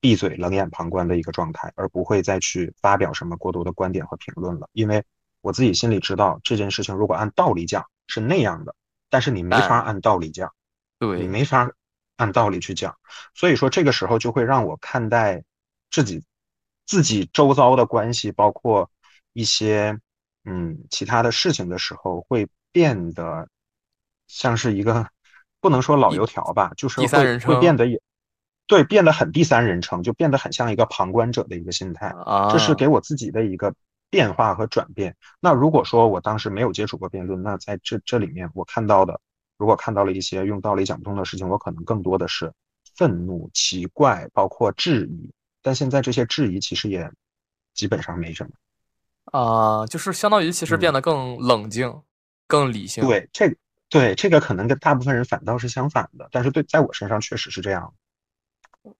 [0.00, 5.02] 闭嘴冷眼旁观的一个状态，而不会再去发表什么过多的观点和评论了，因为
[5.42, 8.74] 我自己心里知道这件事情如果按道理讲是那样的，
[9.10, 9.86] 但是你没法哎。
[9.86, 10.52] 按道理讲。
[10.98, 11.18] 对。
[11.20, 11.70] 你，没法
[12.20, 12.94] 按道理去讲，
[13.34, 15.42] 所以说这个时候就会让我看待
[15.90, 16.22] 自己
[16.84, 18.90] 自己周遭的关系，包括
[19.32, 19.98] 一些
[20.44, 23.48] 嗯其他的事情的时候，会变得
[24.26, 25.08] 像是一个
[25.62, 27.98] 不能说老油条吧，就是会会变得也
[28.66, 32.08] 对，变得很第三人称，就变得很像一个旁观者的一个心态。
[32.26, 33.74] 啊，这是给我自己的一个
[34.10, 35.16] 变化和转变。
[35.40, 39.18] 那如果说我当时没有接触过辩论，那在这这里面我看到的，
[39.60, 42.50] 如果看到了一些用道理讲不通的事情，我可能更多的是
[42.96, 45.30] 愤怒、奇怪，包括质疑。
[45.60, 47.06] 但现在这些质疑其实也
[47.74, 48.50] 基本上没什么。
[49.38, 51.94] 啊，就是相当于其实变嗯得更冷静、
[52.46, 53.04] 更理性。
[53.06, 53.56] 对，这个
[53.90, 57.92] 对这个可能跟大部分人反倒是相反的，但是对在我身上确实是这样。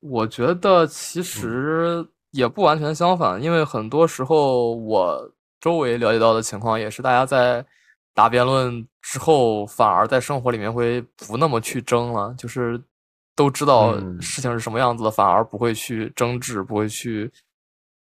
[0.00, 7.64] 我觉得其实也不完全相反，因为很多时候我周围了解到的情况也是，大家在
[8.12, 12.80] 打辩论之后，反而在生活里面会不那么去争了，就是
[13.34, 17.30] 都知道嗯事情是什么样子的，反而不会去争执，不会去，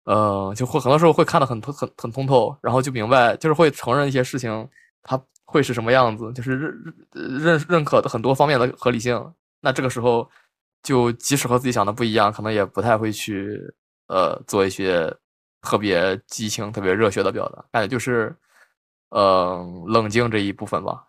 [0.04, 4.68] 呃，就会很多时候会看得很通很很通透，然后就明白，就是会承认一些事情
[5.02, 6.56] 它会是什么样子，就是
[7.12, 9.32] 认认认可的很多方面的合理性。
[9.61, 10.28] 那这个时候，
[10.82, 13.61] 就即使和自己想的不一样，可能也不太会去
[14.09, 15.12] 呃做一些
[15.61, 18.35] 特别激情、特别热血的表达，感觉就是
[19.10, 21.04] 呃冷静这一部分吧，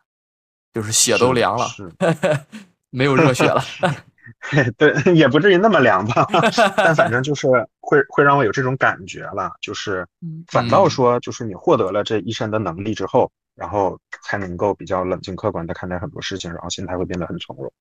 [0.74, 1.92] 就是血都凉了，是
[2.90, 3.62] 没有热血了。
[4.78, 6.28] 对，也不至于那么凉吧，
[6.76, 7.48] 但反正就是
[7.80, 10.06] 会会让我有这种感觉了，就是
[10.48, 17.72] 反倒嗯说，就是你获得了这一身的能力之后，然后才能够比较冷静客观的看待很多事情，然后心态会变得很从容。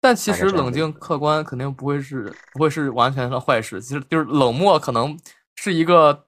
[0.00, 5.16] 但其实冷静客观肯定不会是不会是完全的坏事，其实就是冷漠可能
[5.56, 6.26] 是一个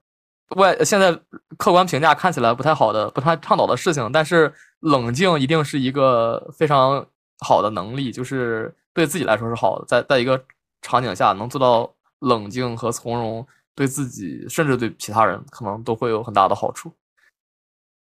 [0.61, 1.13] 外现在
[1.57, 7.05] 客观评价看起来不太好的、不太倡导的事情，但是冷静一定是一个非常
[7.41, 10.43] 好的能力，就是对自己来说是好的，在在一个
[10.83, 11.91] 场景下能做到
[12.21, 16.93] 冷静和从容，对自己甚至对其他人可能都会有很大的好处。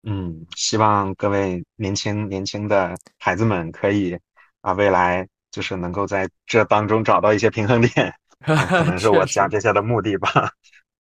[0.07, 4.19] 嗯，希望各位年轻年轻的孩子们可以
[4.61, 10.53] 啊，未来就是能够在这当中找到一些平衡点，啊可能是我讲 这些的目的吧。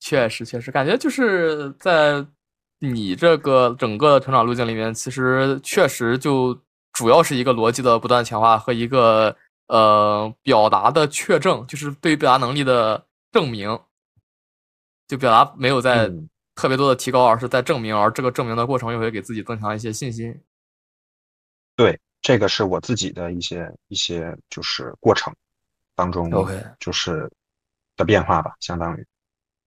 [0.04, 2.22] 确实，确实，感觉就是在
[2.78, 6.54] 你这个整个成长路径里面，其实确实就
[6.92, 9.34] 主要是一个逻辑的不断强化和一个
[9.68, 13.80] 呃表达的确证，就是对于表达能力的证明。
[15.06, 20.38] 就表达没有在嗯特别多的提高，而是在证明，而这个证明的过程又会给自己增强一些信心。
[21.76, 25.34] 对，这个是我自己的一些一些就是过程
[25.94, 27.30] 当中 OK 就是
[27.96, 29.06] 的变化吧，相当于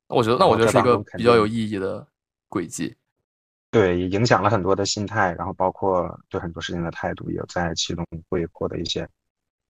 [0.07, 2.05] 我觉得，那我觉得是一个比较有意义的
[2.49, 2.95] 轨迹。
[3.69, 9.07] 对也影响了很多的心态，然后包括对很多事情的态度，也在其中会获得一些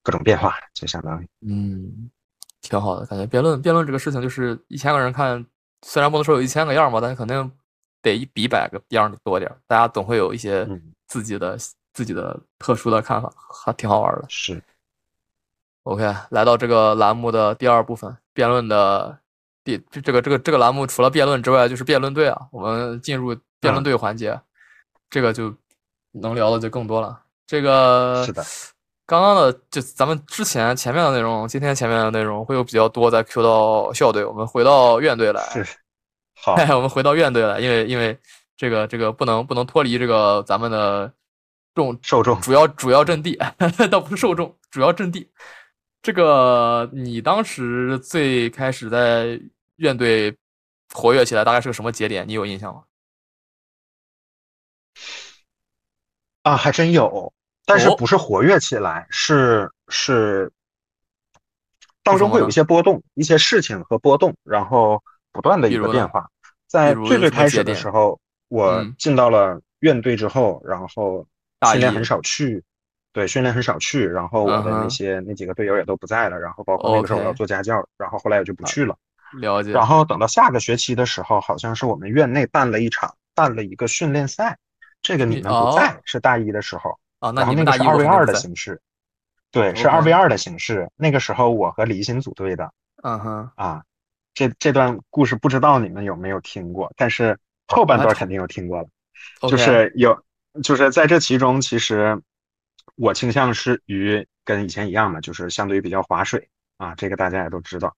[0.04, 2.10] 各种变化，就相当于嗯，
[2.62, 5.44] 挺好的，感觉辩论辩论这个事情，就是一千个人看，
[5.82, 7.52] 虽然不能说有一千个样儿吧，但是肯定
[8.04, 11.58] 得一比一百个样儿多点儿，大家总会有一些嗯自己的、
[11.92, 13.34] 自己的特殊的看法，
[13.66, 14.26] 还挺好玩儿的。
[14.30, 14.62] 是
[15.84, 19.18] OK，来到这个栏目的第二部分，辩论的
[19.68, 22.48] 第这这个这个这个栏目除了辩论之外，就是辩论队啊。
[22.54, 24.40] 我们进入辩论嗯队环节，
[25.10, 25.54] 这个就
[26.14, 27.20] 能聊的就更多了。
[27.46, 28.42] 这个是的
[29.06, 35.42] 刚刚的就咱们之前前面的内容，今天前面的内容会有比较多再 Q 到校队，我们回到院队来。
[35.52, 35.68] 是
[36.34, 38.18] 好哎， 我们回到院队来，因为因为
[38.56, 41.12] 这个这个不能不能脱离这个咱们的
[41.76, 43.38] 重受众主要主要阵地，
[43.92, 45.30] 倒不是受众，主要阵地。
[46.02, 49.38] 这个你当时最开始在
[49.78, 50.38] 院队
[50.94, 52.28] 活跃起来，大概是个什么节点？
[52.28, 52.84] 你有印象吗？
[56.44, 57.34] 啊，还真有，
[57.66, 60.52] 但是哦不是活跃起来，是是
[62.04, 66.30] 当中会有一些波动，一些事情和波动，然后不断的一个变化。
[66.68, 71.28] 在最最开始的时候，我嗯进到了院队之后，然后
[71.72, 72.64] 训练很少去，
[73.12, 78.98] 对，训练很少去，然后我的那些那几个队友也都不在了，然后包括那个时候我要做家教，然后后来我就不去了。
[79.34, 79.72] 了解。
[79.72, 84.58] 然后等到下个学期的时候，好像是我们院内办了一场，办了一个训练赛，
[85.02, 86.98] 这个你们不在，哦是大一的时候。
[87.20, 88.82] 然后你们大一那个是二我肯定不在对二的形式，
[89.52, 90.90] 对，是二 v 二的形式。
[90.96, 92.72] 那个时候我和李欣组队的
[93.04, 93.84] 嗯哼，啊，
[94.34, 97.38] 这这段故事不知道你们有没有听过，但是
[97.68, 98.88] 后半段肯定有听过了，
[99.50, 100.24] 就是有，
[100.62, 102.22] 就是在这其中，其实
[102.96, 107.96] 我倾向是于跟以前一样嘛，就是相对于比较划水啊，这个大家也都知道。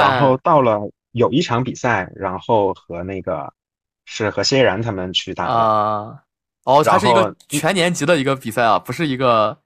[0.00, 0.80] 然后到了
[1.12, 3.52] 有一场比赛，然后和那个
[4.04, 6.22] 是和谢然他们去打啊，
[6.64, 9.58] 哦，它是一个全年级的一个比赛啊，不是一个。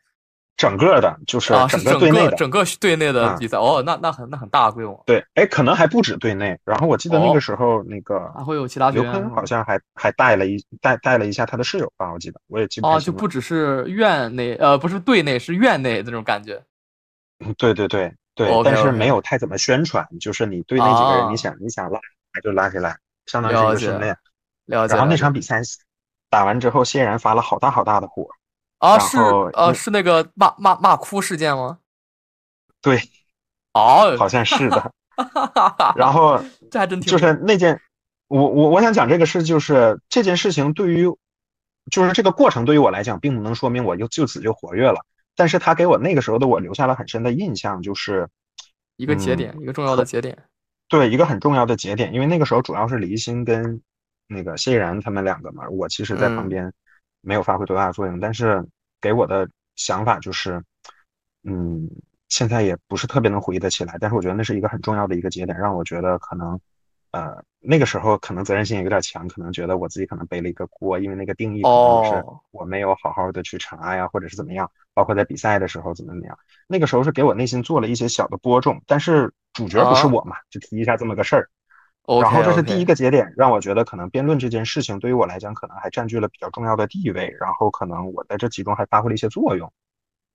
[0.56, 5.02] 整个的，就是整个队内的，整个队内的比赛哦，那那很那很大规模。
[5.06, 6.54] 对，哎，可能还不止队内。
[6.66, 16.62] 然后我记得那个时候，那个还会有其他刘坤好像还还带了一带带了一下他的室友吧，我记得我也记不哦，就不只是院内，呃，不是队内，是院内那种感觉。
[17.56, 22.00] 对对对对，但是没有太怎么宣传，就是你对那几个人，你想你想拉
[22.42, 24.16] 就拉下来，相当于一个训练。
[24.64, 24.94] 了解。
[24.94, 25.61] 然后那场比赛
[26.31, 28.26] 打完之后，谢然发了好大好大的火。
[28.79, 29.18] 啊，是
[29.53, 31.79] 呃，是那个骂骂骂哭事件吗？
[32.81, 32.98] 对，
[33.74, 34.90] 哦，好像是的。
[35.96, 37.79] 然后这还真就是那件，
[38.29, 41.07] 我我我想讲这个事，就是这件事情对于，
[41.90, 45.05] 就是这个过程对于我来讲，并不能说明我就就此就活跃了。
[45.36, 48.28] 但是他给我那个时候的我留下了很深的印象，就是
[48.96, 50.36] 一个节点，一个重要的节点。
[50.88, 53.80] 对，一个很重要的节点，因为那个时候主要是黎星跟
[54.26, 56.72] 那个谢依然他们两个嘛，我其实在旁边。
[57.22, 58.66] 没有发挥多大的作用，但是
[58.98, 60.64] 给我的想法就是，
[61.44, 61.86] 嗯，
[62.30, 66.58] 现在也不是特别能回忆得起来，但是我觉得那是一个很重要的一个节点，让我觉得可能，
[67.12, 81.51] 呃，那个时候可能责任心也有点强，可能觉得我自己可能背了一个锅，因为那个定义可能是我没有好好的去查呀，或者是怎么样，包括在比赛的时候怎么怎么样，那个时候是给我内心做了一些小的播种，但是主角不是我嘛，就提一下这么个事儿。
[82.20, 87.37] 然后这是第一个节点，让我觉得可能辩论这件事情对于我来讲，可能还占据了比较重要的地位。
[87.38, 89.73] 然后可能我在这其中还发挥了一些作用，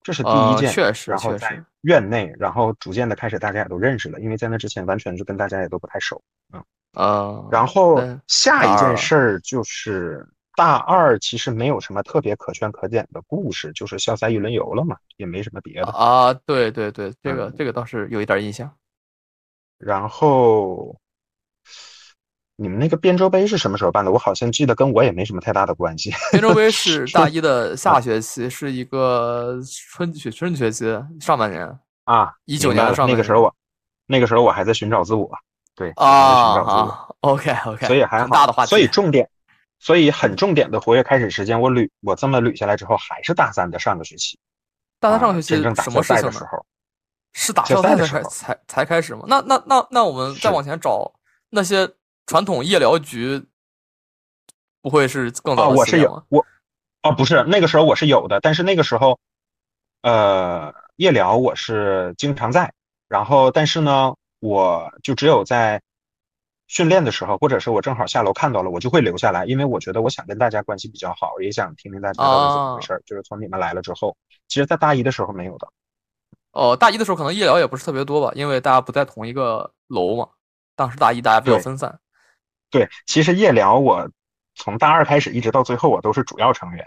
[0.06, 0.72] 这是第一件。
[0.72, 6.22] 确实，然后在院内，然后逐渐的开始大家也都认识了，因为在那之前完全就跟大家也都不太熟。
[6.54, 6.63] 嗯
[6.94, 7.44] 啊。
[7.52, 10.24] 然后下一件事儿就是
[10.56, 15.88] 大二，其实没有什么特别可圈可点的故事，就是校赛一轮游了嘛，也没什么别的。
[15.88, 18.72] 啊，对对对，这个这个倒是有一点印象。
[19.80, 20.96] 然后。
[22.58, 24.12] 你们那个边州杯是什么时候办的？
[24.12, 26.13] 我好像记得跟我也没什么太大的关系。
[26.32, 30.86] 边州杯是 大一的下学期，是一个春学春学期
[31.20, 31.68] 上半年
[32.06, 33.54] 啊，一九年的上那个时候我
[34.06, 35.30] 那个时候我还在寻找自我，
[35.76, 39.30] 对啊啊，OK OK，所以还大的话，所以重点，
[39.80, 44.39] 所以很重点的活跃开始时间，我捋我这么捋下来之后，还是大三的上个学期。
[45.02, 46.65] 大三上个学期真正打什赛的时候，
[47.34, 49.26] 是打校赛的时候才才开始吗？
[49.28, 51.12] 那那那那我们再往前找
[51.50, 51.91] 那些。
[52.26, 53.46] 传统夜聊局
[54.82, 56.46] 不会是更早的我是有我
[57.02, 59.20] 哦，不是那个时候我是有的，但是那个时候，
[60.02, 62.74] 呃，夜聊我是经常在，
[63.08, 65.80] 然后但是呢，我就只有在
[66.68, 75.68] 训练的时候，或者是我正好下楼看到了，我就会留下来，因为我觉得我想跟大家关系比较好，也想听听大家到底怎么回事儿就是从你们来了之后，其实，在大一的时候没有的。
[76.54, 80.28] 哦，大一的时候可能夜聊也不是特别多吧，因为大家不在同一个楼嘛，
[80.76, 82.00] 当时大一大家比较分散。
[82.69, 84.10] 对，其实夜聊我
[84.56, 86.86] 从大二开始一直到最后，我都是主要成员。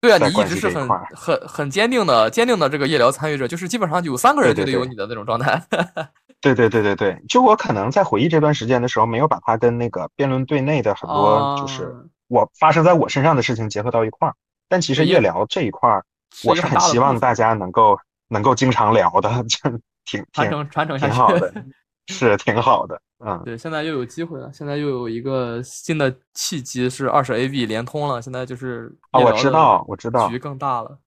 [0.00, 5.60] 对啊，你一直是很很很坚定的、坚定的这个夜聊参与者，就是基本上有三个人就得有你的那种状态。
[6.40, 11.92] 对对对对对，就我可能在回忆这段时间的时候，没有把它跟那个辩论队内的很多就是
[12.28, 14.34] 我发生在我身上的事情结合到一块儿。
[14.68, 16.04] 但其实夜聊这一块儿，
[16.44, 17.98] 我是很希望大家能够
[18.28, 19.70] 能够经常聊的， 就
[20.04, 21.64] 挺传承传承下去，挺好的，
[22.08, 23.00] 是挺好的。
[23.18, 24.52] 嗯，对，现在又有机会了。
[24.52, 28.20] 现在又有一个新的契机，是二十 AB 连通了。
[28.20, 30.98] 现在就是啊，我知道，我知道，局更大了。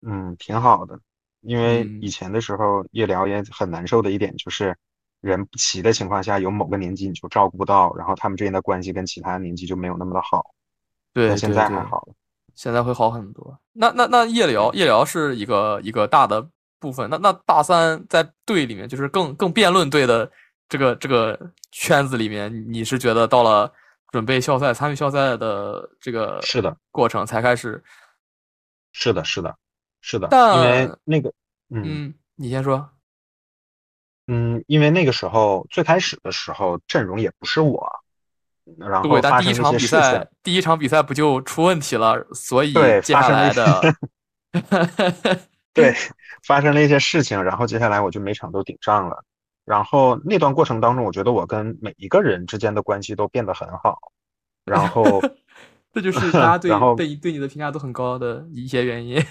[0.00, 0.98] 嗯，挺好的。
[1.42, 4.74] 因为以前的时候夜聊也很难受的一点，就是
[5.20, 10.54] 人不齐的情况下，有某个年级你就照顾不到，然后他们之间的关系跟其他年级就没有那么的好。
[11.12, 12.14] 对，现在还好了。
[12.54, 13.58] 现在会好很多。
[13.74, 16.48] 那那那夜聊，夜聊是一个一个大的
[16.80, 17.10] 部分。
[17.10, 20.30] 那那大三在队里面，就是更更辩论队的。
[20.72, 21.38] 这个这个
[21.70, 23.70] 圈子里面，你是觉得到了
[24.10, 27.84] 准备校赛、参与校赛的这个是的过程才开始？
[28.92, 29.54] 是的，是的，
[30.00, 30.28] 是的。
[30.30, 31.30] 但因为那个，
[31.68, 32.88] 嗯，你先说。
[34.28, 37.86] 嗯，因为那个时候最开始的时候阵容也不是我，
[38.78, 42.26] 然后但第一场比赛，第一场比赛不就出问题了？
[42.32, 43.82] 所以对，接下来的，
[45.74, 45.94] 对，
[46.44, 49.22] 发生了一些事情，然后接下来我就每场都顶上了。
[49.64, 53.98] 然后那段过程当中，我觉得我跟每一个人之间的关系都变得很好。
[54.64, 55.04] 然后，
[55.92, 59.24] 这就是大家 对对对你的评价都很高的一些原因。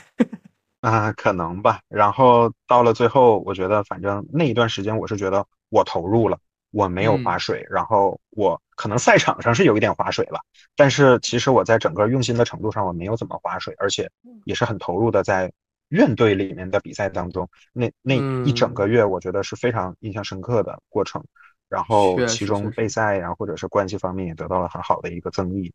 [0.82, 1.80] 啊，可能吧。
[1.88, 6.38] 然后到了最后，我觉得反正那一段时间，我是觉得我投入了，
[6.72, 10.40] 我没有划水，然后我可能赛场上是有一点划水了，
[10.76, 14.10] 但是其实我在整个用心的程度上我没有怎么划水，而且
[14.46, 15.52] 也是很投入的在
[15.92, 21.24] 院队里面的比赛当中，那那一整个月我觉得是非常印象深刻的过程。
[21.70, 25.72] 然后其中备赛呀，或者是关系方面也得到了很好的一个增益，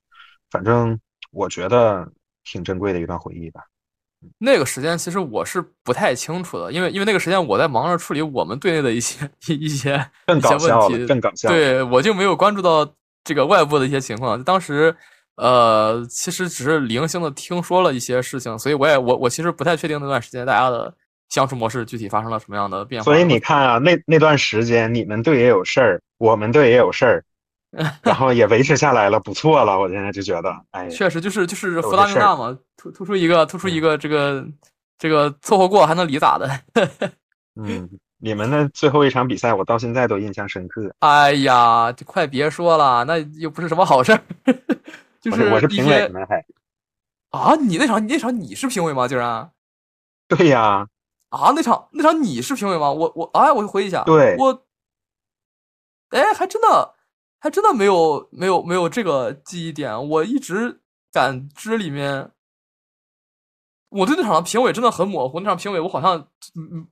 [0.51, 1.01] 反正
[1.31, 2.07] 我觉得
[2.45, 3.62] 挺珍贵的一段回忆吧。
[4.37, 12.87] 那个时间其实我是不太清楚的，因为因为那个时间我在忙着处理我们队内的一些一一些更搞笑的更搞笑，对我就没有关注到
[13.25, 14.45] 这个外部的一些情况。
[14.45, 14.95] 当时
[15.37, 20.93] 呃，其实只是零星的听说了一些事情，所以我也我我其实不太确定那段时间大家的。
[21.28, 23.05] 相处模式具体发生了什么样的变化？
[23.05, 27.24] 所以你看啊，那那段时间你们队也有事儿，我们队也有事儿，
[28.01, 29.76] 然后也维持下来了，不错了。
[29.76, 34.47] 我现在就觉得，哎，确实就是就是福大命大嘛，突突出一个突出一个这个
[35.01, 36.49] 这个凑合过还能理咋的？
[37.61, 40.95] 嗯，你们的最后一场比赛我到现在都印象深刻。
[41.01, 44.20] 哎呀，快别说了，那又不是什么好事儿。
[45.31, 46.45] 就是我是评委呢，还
[47.31, 47.57] 啊？
[47.57, 49.09] 你那场你那场你是评委吗？
[49.09, 49.51] 竟然？
[50.29, 50.87] 对呀。
[51.31, 52.93] 啊，那场那场你是评委吗？
[52.93, 54.64] 我我哎，我回忆一下，对，我，
[56.11, 56.95] 哎，还真的
[57.41, 60.09] 还真的没有没有没有这个记忆点。
[60.09, 60.81] 我一直
[61.12, 62.31] 感知里面，
[63.89, 65.41] 我对那场的评委真的很模糊。
[65.41, 66.29] 那场评委我好像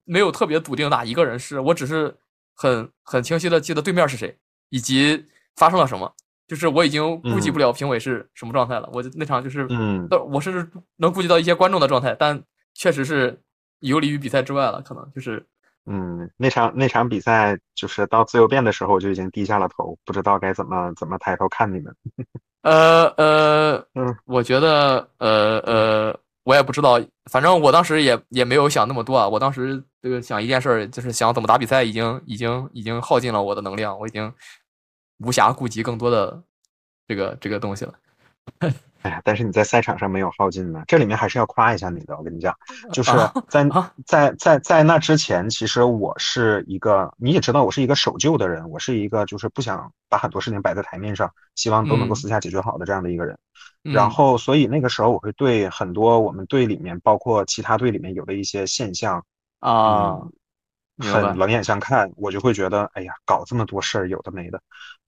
[0.02, 2.18] 没有特别笃定哪一个人是，我只是
[2.52, 4.36] 很很清晰的记得对面是谁
[4.70, 5.24] 以及
[5.54, 6.12] 发生了什么。
[6.46, 8.88] 就是我已经估计不了评委是什么状态了。
[8.92, 12.42] 我那场就是，嗯，我甚至能估计到一些观众的状态，但
[12.74, 13.38] 确实是。
[13.80, 15.44] 游离于比赛之外了，可能就是，
[15.84, 21.94] 嗯，那场那场比赛就是到自由辩的时候，我就已经低下了头，不知道该怎么怎么抬头看你们。
[22.62, 26.98] 呃 呃，嗯，我觉得，呃呃，我也不知道，
[27.30, 29.28] 反正我当时也也没有想那么多啊。
[29.28, 34.32] 我当时这个想一件事，就是想怎么打比赛，已经已经已经耗尽了我的能量，我已经
[35.18, 36.42] 无暇顾及更多的
[37.06, 37.94] 这个这个东西了。
[39.04, 42.16] 哎呀，但是你在赛场上没有耗尽呢，这里面还是要夸一下你的。
[42.16, 42.56] 我跟你讲，
[42.90, 43.10] 就是
[43.48, 43.68] 在
[44.06, 53.38] 在在在那之前，其实我是一个，你也知道，我是一个守旧的人，我是一个就是不想把很多事情摆在台面上，希望都能够私下解决好的这样的一个人。
[53.82, 59.22] 然后，所以那个时候我会对很多我们队里面，包括其他队里面有的一些现象
[59.60, 60.18] 啊，
[60.98, 64.60] 很冷眼相看，我就会觉得，哎呀，搞这么多事儿，有的没的。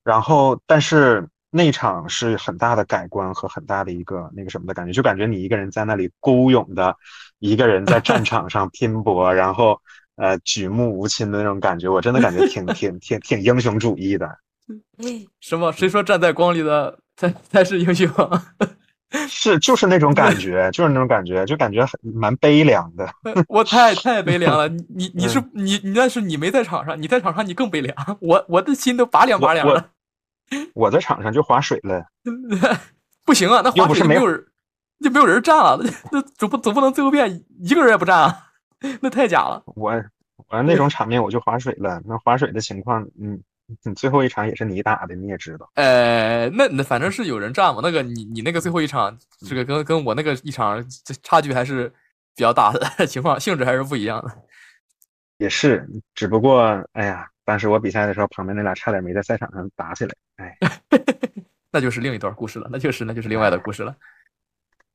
[0.04, 1.26] 然后，但是。
[1.48, 6.94] 那场是很大的改观和很大的一个那个什么的感觉，就感觉你一个人在那里孤勇的，
[7.38, 9.80] 一个人在战 场上拼搏，然后
[10.16, 14.28] 呃举目无亲的那种感觉，我真的感觉挺 挺挺挺英雄主义的。
[15.40, 15.72] 什么？
[15.72, 18.10] 谁说站在光里的才才是英雄？
[19.28, 23.08] 是，就是那种感觉，就是那种感觉，就感觉很蛮悲凉的。
[23.48, 24.68] 我太 太悲凉了。
[24.68, 27.94] 你你你是你你那是你没在场上，你在场上你更悲凉。
[28.20, 29.90] 我我的心都拔凉拔凉了。
[30.74, 32.04] 我在场上就划水了，
[33.24, 33.60] 不行啊！
[33.64, 34.44] 那划水没有人，
[35.02, 35.80] 就没有人站了。
[35.82, 38.46] 那那总不总不能最后变一个人也不站啊？
[39.00, 39.62] 那太假了。
[39.74, 39.92] 我
[40.48, 42.00] 我那种场面我就划水了。
[42.04, 43.40] 那划水的情况，嗯，
[43.82, 45.70] 你最后一场也是你打的，你也知道。
[45.74, 47.80] 呃，那那反正是有人站嘛。
[47.82, 51.88] 那个你你那个最后一场，这个跟跟我那个一场这差距还是
[52.34, 54.36] 比较大的， 情况性质还是不一样的。
[55.38, 56.62] 也是，只不过
[56.92, 57.28] 哎呀。
[57.46, 60.58] 当时我比赛的时候，旁边那俩差点没在赛场上打起来，哎，
[61.70, 63.94] 那就是另一段故事了，那就是那就是另外的故事了。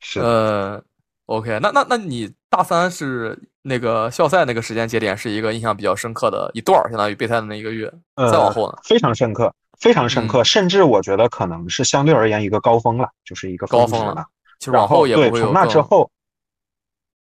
[0.02, 0.84] 是呃
[1.28, 7.92] ，OK，那那那你大三是那个校赛那个时间节点，是一个印象比较深刻的一段，相当于备赛的那一个月。
[8.16, 8.78] 再往后呢？
[8.84, 14.26] 非常深刻，非常深刻，甚至我觉得可能是相对而言一个高峰了，就是一个高峰了。
[14.60, 16.10] 其实往后也对，从那之后。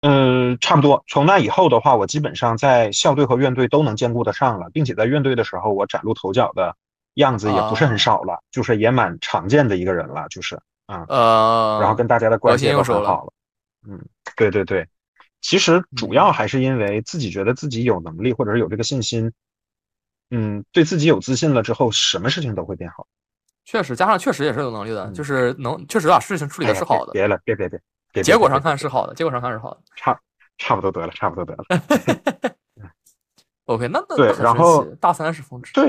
[0.05, 1.01] 嗯，差不多。
[1.07, 6.75] 从那以后的话，我基本上在校队和院队都能兼顾得上了，并且在院队的时候，我崭露头角的
[7.13, 13.31] 样子也不是很少了，就是也蛮常见的一个人了，就是啊，呃，然后跟大家的关系都很好了。
[13.87, 13.97] 嗯，
[14.35, 14.85] 对对对，
[15.43, 19.31] 其实主要还是因为自己觉得自己有能力，或者是有这个信心，
[20.31, 23.05] 嗯，对自己有自信了之后，什么事情都会变好。
[23.65, 27.11] 确实，加上确实也是有能力的，就是能确实把事情处理的是好的。
[27.11, 28.23] 别了，别别别。
[28.23, 30.19] 结果上看是好的，结果上看是好的，差
[30.57, 31.63] 差不多得了，差不多得了。
[33.65, 35.87] OK，那那对，然后大三是峰值，对，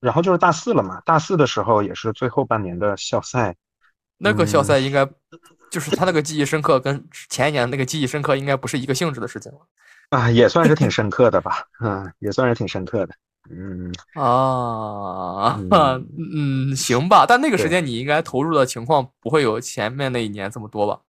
[0.00, 1.00] 然后就是大四了嘛。
[1.06, 3.56] 大四的时候也是最后半年的校赛，
[4.18, 5.04] 那个校赛应该
[5.70, 9.58] 就是他那个记忆深刻，跟前一年那个记忆深刻应该不是一个性质的事情了。
[10.10, 13.14] 啊，也算是挺深刻的吧，嗯，也算是挺深刻的。
[13.50, 15.58] 嗯啊，
[16.32, 17.24] 嗯，行吧。
[17.26, 21.00] 但那个时间你应该投入的情况不会有前面那一年这么多吧？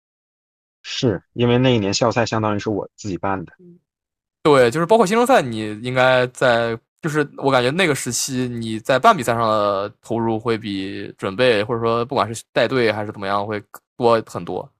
[0.82, 3.52] 是因为那一年校赛相当于是我自己办的。
[4.42, 13.62] 对，就是包括新生赛，你应该在就是我感觉那个时期你在办比赛上的投入会比准备或者说不管是带队还是怎么样会
[13.96, 14.70] 多很多。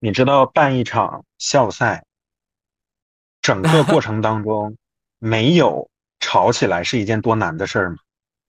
[0.00, 2.04] 你知道办一场校赛，
[3.42, 4.76] 整个过程当中
[5.18, 5.88] 没有
[6.20, 7.96] 吵起来是一件多难的事儿吗？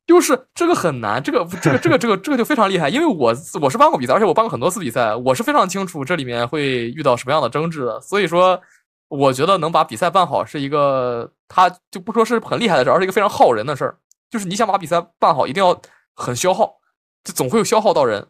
[0.06, 3.32] 就是这个很难，这个这个这个这个这个就非常厉害，因为我
[3.62, 8.02] 我是办过比赛，而且我办过很多次比赛，我是非常清楚这里面会遇到什么样的争执的。
[8.02, 8.60] 所以说，
[9.08, 13.98] 我觉得能把比赛办好是一个，他就不说是很厉害的事儿，而是一个非常耗人的事儿。
[14.32, 15.80] 就是你想把比赛办好，一定要
[16.16, 16.80] 很消耗，
[17.24, 18.28] 就总会有消耗到人。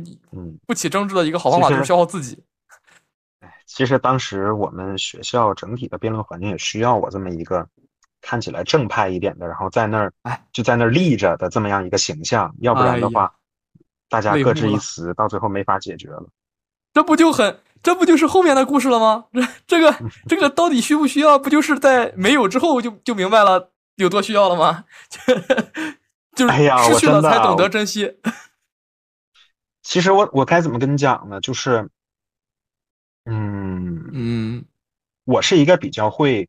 [0.00, 2.42] 你嗯，不起争执的一个好方法就是消耗自己。
[3.40, 7.66] 哎，其实当时我们学校整体的辩论环境也需要我这么一个。
[8.24, 13.34] 看起来正派一点的，然后在那儿，哎，就在那儿立着的这么样一个形象，要不然的话，
[14.08, 16.24] 大家各执一词，到最后没法解决了。
[16.94, 19.24] 这不就很，这不就是后面的故事了吗？
[19.34, 19.92] 这这个
[20.28, 21.36] 这个到底需不需要？
[21.36, 24.84] 不就是在没有之后就就明白了有多需要了吗？
[26.36, 26.52] 就是
[26.84, 28.18] 失去了才懂得珍惜。
[29.92, 31.38] 其实我我该怎么跟你讲呢？
[31.42, 31.86] 就是，
[33.26, 34.64] 嗯嗯，
[35.24, 36.48] 我是一个比较会。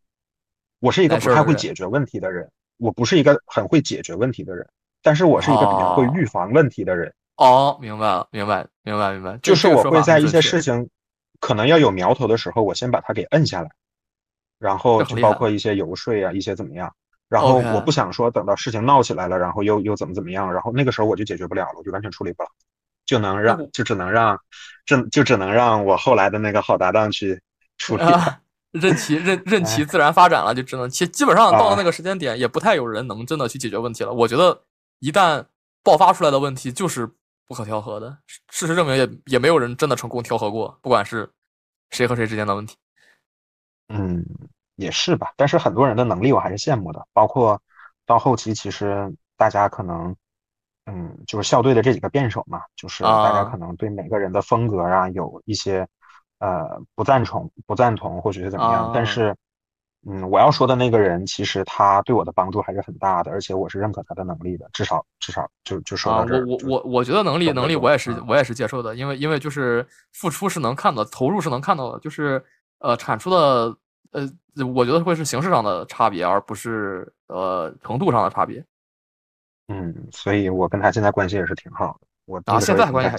[0.80, 4.66] 我是一个不太会解决问题的人，我不是一个很会解决问题的人，
[5.02, 7.14] 但是我是一个比较会预防问题的人。
[7.36, 9.38] 哦，明白了，明白，明白，明白。
[9.40, 10.90] 就是我会在一些事情
[11.42, 13.70] 可能要有苗头的时候，我先把它给摁下来，
[14.58, 16.96] 然后就包括一些游说啊，一些怎么样。
[17.28, 22.50] 然后我不想说等到事情闹起来了，然后又又怎么怎么样，然后那个时候我就解决不了了，我就完全处理不了，
[23.14, 24.40] 就能让就只能让，
[24.88, 27.40] 这就只能让我后来的那个好搭档去
[27.78, 28.04] 处理。
[28.72, 34.12] 任其任 任其自然发展了，就只能其基本上到了那个时间点，也不太有人能真的去解决问题了。
[34.12, 34.60] 我觉得
[34.98, 35.46] 一旦
[35.84, 37.08] 爆发出来的问题就是
[37.48, 38.18] 不可调和的，
[38.50, 41.30] 事实证明也也没有人真的成功调和过，不管是
[41.92, 42.76] 谁和谁之间的问题。
[43.90, 44.26] 嗯，
[44.76, 45.32] 也是吧。
[45.38, 47.62] 但是很多人的能力我还是羡慕的，包括
[48.08, 50.16] 到后期，其实大家可能，
[50.86, 55.88] 嗯，就是校队的这几个辩手嘛，就是大家可能对每个人的风格啊有一些。
[56.40, 58.92] 呃，不赞同，不赞同，或者是怎么样？
[58.94, 59.34] 但是，
[60.06, 64.70] 嗯，我要说的那个人，其实他对我的帮助还是很大的，而且我是认可他的能力的。
[64.74, 66.46] 至少，至少就就说到这儿。
[66.46, 72.44] 我我我我觉得能力能力，我也是我也是接受的，因为因为就是付出是能看到，投入是能看到的，就是
[72.80, 73.74] 呃产出的
[74.12, 74.30] 呃，
[74.76, 78.62] 我觉得会是形式上的差别，而不是呃程度上的差别。
[79.68, 82.08] 嗯，所以我跟他现在关系也是挺好的。
[82.26, 83.18] 我啊，现在关系还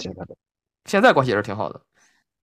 [0.85, 1.81] 现在关系也是挺好的。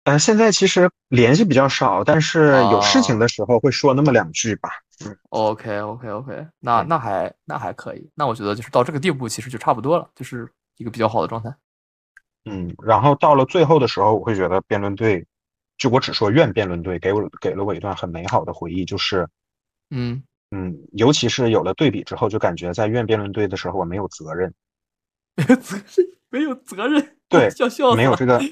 [0.05, 4.71] 呃，现在其实联系比较少，但是有事情的时候会说那么两句吧。
[5.05, 11.55] 嗯，OK OK OK，那那还那还可以，那我觉得就是到这个地步，其实就差不多了，就是一个比较好的状态。
[12.45, 15.25] 嗯，然后到了最后的时候，我会觉得辩论队，
[15.79, 19.29] 就我只说院辩论队，给我给了我一段很美好的回忆，就是，
[19.91, 20.23] 嗯
[20.53, 24.55] 嗯，尤其是有了对比之后，就感觉在院辩论队的时候，我没有责任，
[25.35, 28.41] 没有责任，没有责任，对，笑笑没有这个。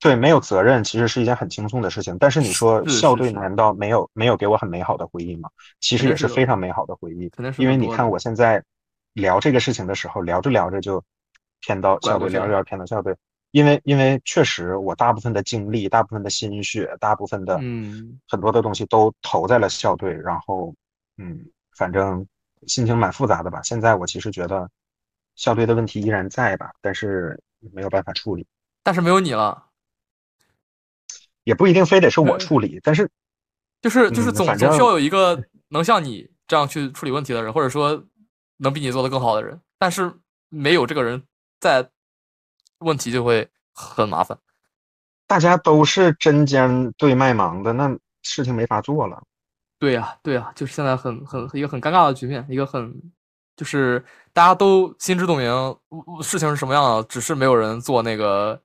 [0.00, 2.16] 对，没有责任其实是一件很轻松的事情。
[2.20, 5.48] 但是你说校队难道没有没有给我很美好的回忆吗？
[5.80, 7.28] 其实也是非常美好的回忆。
[7.56, 8.62] 因为你看我现在
[9.14, 11.02] 聊这个事情的时候，聊着聊着就
[11.58, 13.12] 偏到校队，聊着聊着偏到校队。
[13.50, 20.12] 因为因为确实我大部分的精力、大部分的心血、大部分的嗯很多的东西都投在了校队。
[20.12, 20.72] 然后
[21.18, 21.44] 嗯，
[21.76, 22.26] 反正
[22.66, 23.60] 心情蛮复杂的吧。
[23.62, 24.70] 现在我其实觉得
[25.34, 27.38] 校队的问题依然在吧，但是
[27.72, 28.46] 没有办法处理。
[28.82, 29.66] 但是没有你了。
[31.44, 33.10] 也不一定非得是我处理，但是
[33.80, 38.04] 就是就是总总需要有一个能像你这样去处理问题的人，或者说
[38.58, 39.60] 能比你做的更好的人。
[39.78, 40.12] 但是
[40.48, 41.22] 没有这个人
[41.60, 41.88] 在，
[42.78, 44.38] 问题就会很麻烦。
[45.26, 49.22] 大家都是针尖对麦芒的，那事情没法做了。
[49.78, 52.94] 对呀，对呀，就是现在很很一个很尴尬的局面，一个很
[53.56, 55.50] 就是大家都心知肚明
[56.22, 58.60] 事情是什么样的，只是没有人做那个。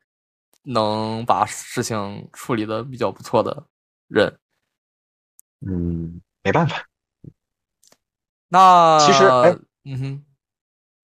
[0.65, 3.65] 能把事情处理的比较不错的
[4.07, 4.33] 人，
[5.59, 6.87] 嗯，没办法。
[8.47, 9.53] 那其实，哎，
[9.83, 10.25] 嗯哼，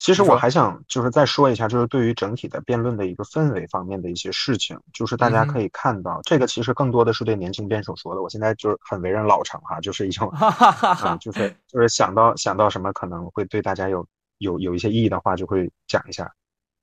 [0.00, 8.22] 其实我还想就是再说一下，就是对于整体的辩论的一个氛围方面的一些事情，就是大家可以看到，这个其实更多的是对年轻辩手说的。
[8.22, 14.06] 我现在就是很为人老成哈，就是一种啊，就是 就是想到想到什么可能会对大家有
[14.38, 16.32] 有有一些意义的话，就会讲一下。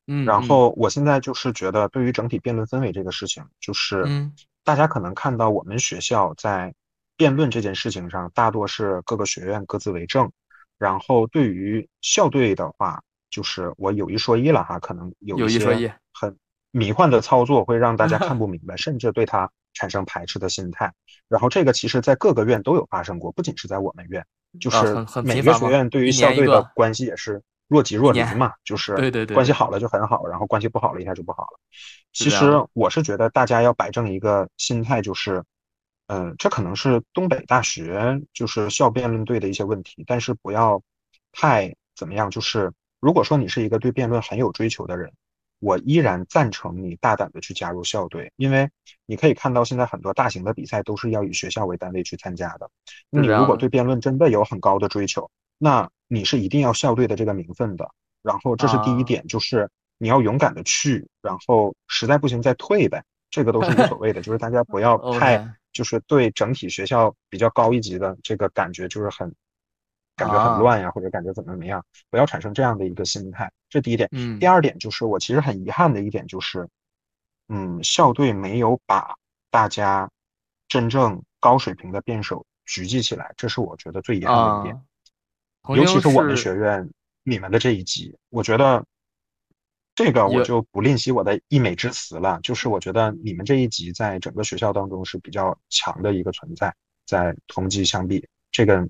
[0.06, 4.06] 嗯，然后我现在就是觉得，对于整体辩论氛围这个事情，就是
[4.64, 6.72] 大家可能看到我们学校在
[7.18, 10.32] 辩论这件事情上，大多是各个学院各自为政。
[10.78, 13.02] 然后对于校队的话，
[13.38, 16.36] 就是我有一说一了哈，可能有一些很
[16.72, 20.92] 迷幻的操作会让大家看 不明白，甚至对他产生排斥的心态。
[21.28, 24.26] 然后这个其实在各个院都有发生过，不仅是在我们院。
[24.60, 31.60] 就是每个学院对于校队的关系也是若即若离嘛，就是对对对，关系好了就很好，然后关系不好了一下就不好了。
[32.12, 35.44] 其实我是觉得大家要摆正一个心态，就是，
[36.08, 40.82] 嗯，这可能是东北大学就是校辩论队的一些问题，但是不要
[41.32, 42.32] 太怎么样。
[42.32, 45.12] 就是如果说你是一个对辩论很有追求的人。
[45.60, 48.70] 我依然赞成你大胆的去加入校队，因为
[49.08, 52.70] 你可以看到现在很多大型的比赛都是要以学校为单位去参加的。
[53.10, 57.90] 你如果对辩论真的有很高的追求，那你是一定要校队的这个名分的。
[58.22, 59.68] 然后这是第一点，就是
[59.98, 64.22] 你要勇敢的去，然后实在不行再退呗，这个都是无所谓的。
[64.22, 69.34] 就是大家不要太就是对整体学校比较高一级的这个感觉就是很。
[70.18, 73.50] 感觉很乱呀，或者感觉怎么怎么样，不要产生这样的一个心态。
[73.70, 74.10] 这第一点。
[74.12, 74.40] 嗯。
[74.40, 76.68] 第二点就是，我其实很遗憾的一点就是，
[77.48, 79.16] 嗯，校队没有把
[79.52, 80.10] 大家
[80.68, 84.82] 真正高水平的辩手聚集起来，这是我觉得最遗憾的一点。
[85.78, 86.90] 尤其是我们学院，
[87.22, 88.84] 你们的这一级，我觉得
[89.94, 92.40] 这个我就不吝惜我的溢美之词了。
[92.42, 96.74] 就是我觉得你们这一级在整个学校当中是比较强的一个存在，
[97.06, 98.90] 在同级相比，这个。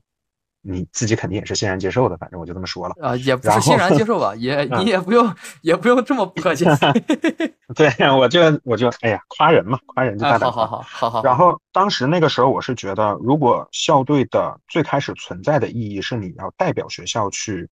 [0.62, 6.66] 你自己肯定也是欣然接受的，反正我就这么说了啊，也不是欣然接受吧，也 你也不用也不用这么不客气。
[7.76, 10.52] 对，我就我就哎呀，夸人嘛，夸人就大胆。
[10.52, 11.24] 好好好好好。
[11.24, 17.70] 然后当时那个时候，我是觉得，如果校队的最开始存在的意义是你要代表学校去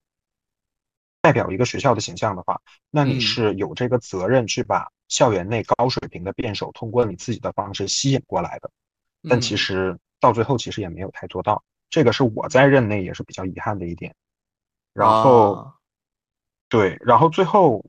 [1.21, 2.59] 代表一个学校的形象的话，
[2.91, 8.69] 那你是有这个责任去把校园内高水平的辩手通过你自己的方式吸引过来的。
[9.27, 11.63] 但其实到最后，其实也没有太做到。
[11.89, 14.13] 这个是我在任内也是比较遗憾的一点，
[14.93, 15.71] 然后，
[16.67, 17.85] 对，然后最后，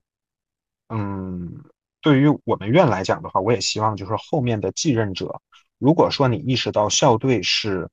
[0.89, 1.65] 嗯，
[2.01, 5.41] 对于我们院来讲的话，我也希望就是后面的继任者，
[5.79, 7.89] 如果说你意识到校队是，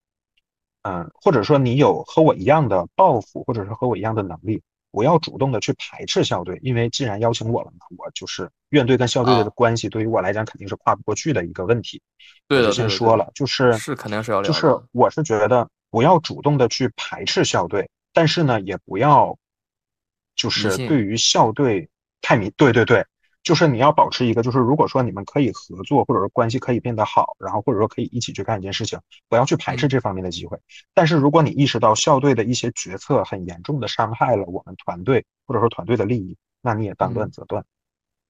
[0.83, 12.01] 嗯，或者说你有和我一样的抱负，或者是和我一样的能力，不要主动的去排斥校队，因为既然邀请我了嘛，我就是院队跟校队的关系，对于我来讲肯定是跨不过去的一个问题。
[12.47, 15.67] 对的，先说了，就是是肯定是要就是我是觉得。
[15.93, 19.37] 不要主动的去排斥校队，但是呢，也不要
[20.35, 21.87] 就是对于校队
[22.19, 22.49] 太迷。
[22.57, 23.05] 对对对，
[23.43, 30.57] 就是你要保持一个，就是如果说你们可以合作，或者说关系可以变得好，然后或者说可以一起去干一件事情，不要去排斥这方面的机会。
[30.95, 37.63] 但是如果你意识到校队的一些决策很严重的伤害了我们团队或者说团队的利益，那你也当断则断。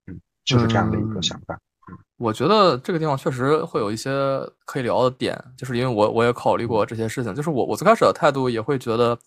[0.08, 1.58] 嗯，就是这样的一个想法。
[2.18, 4.12] 我觉得这个地方确实会有一些
[4.66, 9.18] 可以聊的点，就是因为我我也考虑过这些事情，就是我我最开始的态度也会觉得，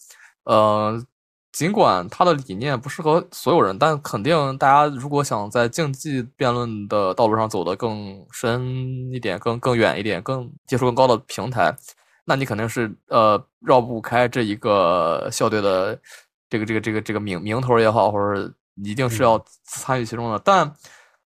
[0.44, 1.04] 呃，
[1.52, 11.76] 尽管他的理念不适合所有人，但肯定大家如果想在竞技辩论的道路上走得更深一点、更更远一点、更接触更高的平台，
[12.24, 15.98] 那你肯定是呃绕不开这一个校队的
[16.48, 18.50] 这个这个这个这个名名头也好，或者
[18.82, 20.72] 一定是要参与其中的，但。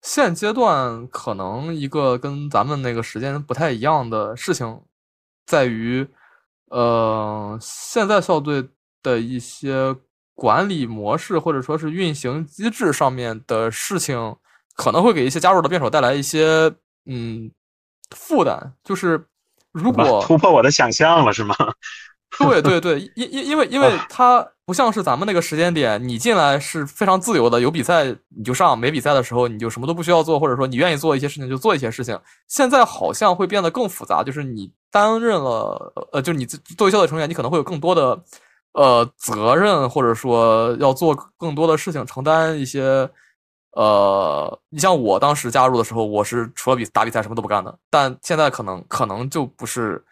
[0.05, 4.79] 现阶段可能一个跟咱们那个时间不太一样的事情，
[5.47, 6.07] 在于，
[6.69, 8.69] 呃，现在校队
[9.01, 9.95] 的一些
[10.35, 14.35] 管理模式或者说是运行机制上面的事情，
[14.75, 16.71] 可能会给一些加入的辩手带来一些
[17.07, 17.51] 嗯
[18.11, 18.73] 负担。
[18.83, 19.25] 就是
[19.71, 21.55] 如果突破我的想象了，是吗？
[22.39, 28.05] 对对对，因因因为因为它不像是咱们那个时间点，你进来是非常自由的，有比赛
[28.35, 32.19] 你就上，没比赛的时候你就什么都不需要做，或者说你愿意做一些事情就做一些事情。
[32.47, 38.19] 现在好像会变得更复杂，就是你担任了，呃，就你作为校队成员，你可能会有更多的
[38.73, 43.09] 呃责任，或者说要做更多的事情，承担一些
[43.71, 50.03] 呃，你像我当时加入的时候，我是除了比打比赛什么都不干的，但现在可能可能就不是。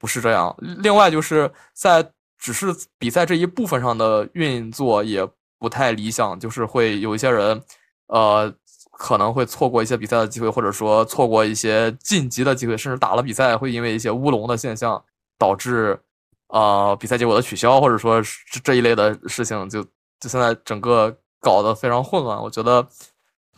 [0.00, 0.52] 不是这样。
[0.78, 5.28] 另外，就是在只是比赛这一部分上的运作也
[5.58, 7.62] 不太理想，就是会有一些人，
[8.06, 8.50] 呃，
[8.92, 15.04] 可能会错过一些比赛的机会，或者说错过一些晋级的机会，甚至打了比赛会因为一些乌龙的现象
[15.36, 16.00] 导致，
[16.48, 19.82] 呃，比赛结果的取消，或者说这这一类的事情，就
[20.18, 22.42] 就现在整个搞得非常混乱。
[22.42, 22.88] 我觉得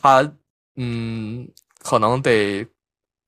[0.00, 0.28] 他，
[0.74, 2.66] 嗯，可能得。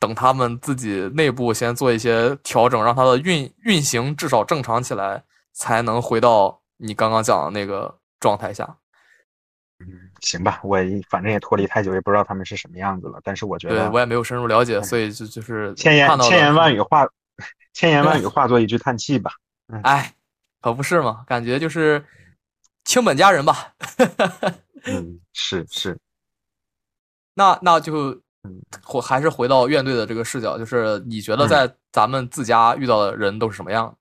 [0.04, 5.24] 等他们自己内部先做一些调整，让它的运运行至少正常起来，
[5.54, 8.76] 才能回到你刚刚讲的那个状态下。
[9.78, 9.86] 嗯，
[10.20, 10.76] 行吧，我
[11.08, 13.18] 反正也脱离太久，也不知道他们是什么样子了。
[13.24, 17.08] 但是我觉得，对我也没有深入了解，所以就就是千言 千言万语化，
[17.72, 19.32] 千言万语化作一句叹气吧。
[19.84, 20.12] 哎，
[20.60, 22.04] 可不是嘛，感觉就是
[22.84, 23.72] 清本佳人吧。
[24.84, 25.98] 嗯，是是。
[27.32, 28.22] 那那就。
[28.82, 33.96] 或还是回到院队的这个视角，就是你觉得在咱们自家遇到的人都是什么样？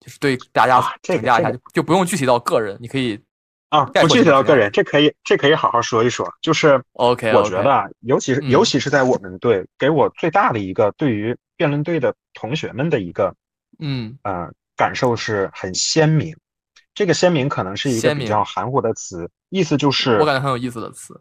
[0.00, 3.20] 就是对大家评价一下，就就不用具体到个人，你可以
[3.68, 6.26] 啊，不具体到个人，这可以这可以好好说一说。
[6.40, 13.34] 就是 OK，我觉得，尤其是尤其是在我们队，给我最大的一个对于辩论队的同学们的一个
[13.78, 16.34] 嗯呃感受是很鲜明。
[16.94, 21.20] 这个鲜明可能是一个比较含糊的词，意思就是我感觉很有意思的词，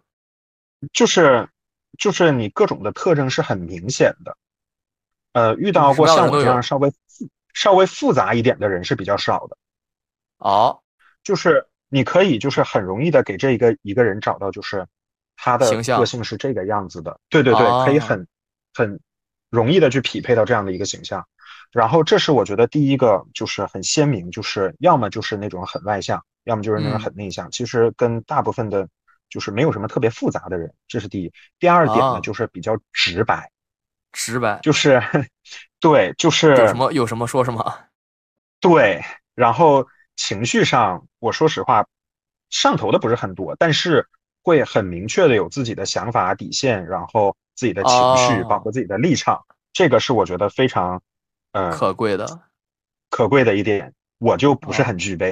[0.93, 1.47] 就是
[1.99, 4.37] 就是你各种的特征是很明显的。
[5.33, 6.91] 呃，遇到过像我这样稍微
[7.53, 9.57] 稍微复杂一点的人是比较少的。
[10.37, 10.79] 哦，
[11.23, 14.87] 就是你可以就是很容易的给这一个一个人找到就是
[15.35, 18.27] 他的个性是这个样子的，对对对，可以很
[18.73, 18.99] 很
[19.49, 21.27] 容易的去匹配到这样的一个形象。
[21.71, 27.51] 然后这是我觉得第一个就是很鲜明，就是要么就是那种很外向，要么就是那种很内向。
[27.51, 28.89] 其实跟大部分的，
[29.29, 31.31] 就是没有什么特别复杂的人，这是第一。
[31.59, 33.51] 第二点呢，就是比较直白。
[34.11, 35.01] 直白就是，
[35.79, 37.79] 对，就是有什么有什么说什么，
[38.59, 39.01] 对。
[39.35, 41.85] 然后情绪上，我说实话，
[42.49, 44.05] 上头的不是很多，但是
[44.43, 51.01] 会很明确的有自己的想法底线，然后自己的情绪，包括自己的立场，这个是我觉得非常，
[51.53, 52.41] 呃，可贵的，
[53.09, 55.31] 可贵的一点，我就不是很具备。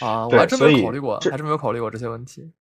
[0.00, 2.52] 啊， 我还真没有考虑过，还真没有考虑过这些问题。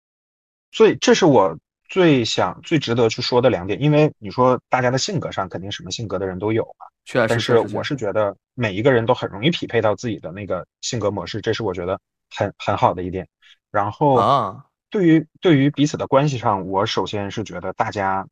[0.71, 1.57] 所以这是我。
[1.89, 7.28] 最想、最值得去说的两点，因为你说大家的性格上肯定什么性格的人都有嘛，确实。
[7.30, 11.97] 但是我是觉得每一个人都很容易匹配到自己的那个性格模式，这是我觉得
[12.30, 13.25] 很很好的一点。
[13.71, 18.28] 然后啊，对于对于彼此的关系上，我首先是觉得大家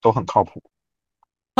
[0.00, 0.60] 都很靠谱。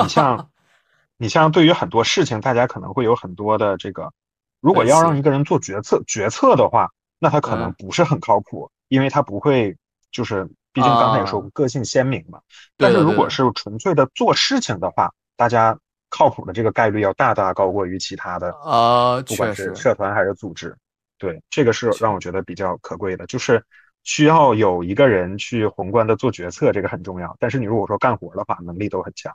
[0.03, 0.51] 你像
[1.17, 4.13] 你像对于很多事情，大家可能会有很多的这个，
[4.61, 9.77] 如果要让一个人做决策决策的话，那他可能不是很靠谱，因为他不会
[10.11, 10.49] 就是。
[10.73, 12.39] 毕竟刚才也说过，个性鲜明嘛。
[12.77, 15.75] 但是如果是纯粹的做事情的话，大家
[16.11, 20.77] 靠谱的这个概率要大大高过于其他的啊，不管是社团还是组织。
[21.17, 23.65] 对，这个是让我觉得比较可贵的，就是
[24.03, 27.35] 需要有一个人去宏观的做决策，这个很重要。
[27.41, 29.35] 但是你如果说干活的话，能力都很强。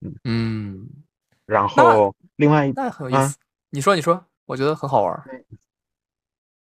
[0.00, 0.88] 嗯嗯。
[1.46, 3.36] 然后另外那很有意思，
[3.70, 5.22] 你说你说，我觉得很好玩。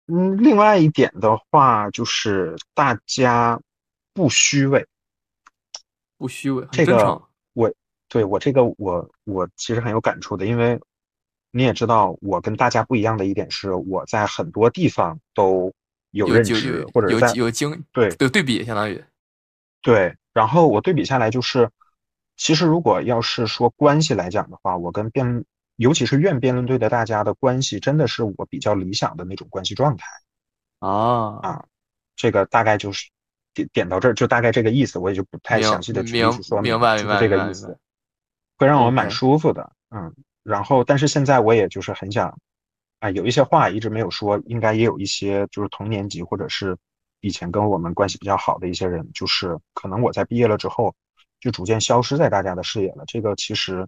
[0.07, 3.59] 嗯，另外一点的话就是大家。
[4.15, 4.85] 不虚伪，
[6.19, 7.19] 不虚伪，这个
[7.53, 7.73] 我
[8.07, 10.79] 对我这个我我其实很有感触的，因为
[11.49, 15.73] 你也知道，我跟大家不一样的一点是，我在很多地方都
[16.11, 19.03] 有认知，或者有有经对有对比，相当于
[19.81, 20.15] 对。
[20.31, 21.71] 然后我对比下来，就是
[22.37, 25.43] 其实如果要是说关系来讲的话，我跟辩，
[25.75, 30.05] 尤其是院辩论队的大家的关系，真的是我比较理想的那种关系状态
[30.79, 31.65] 啊啊，
[32.15, 33.09] 这个大概就是。
[33.55, 37.77] 点点到这儿就大概这个意思，我也就不太详细的去说明白明白这个意思，
[38.57, 40.11] 会让我蛮舒服的，嗯。
[40.41, 42.35] 然后，但是现在我也就是很想，
[42.99, 46.75] 啊，有一些话一直没有说，应该也有一些就是同年级或者是
[47.19, 50.95] 以前跟我们关系比较好的一些人，就是可能我在毕业了之后
[51.39, 53.03] 就逐渐消失在大家的视野了。
[53.05, 53.87] 这个其实，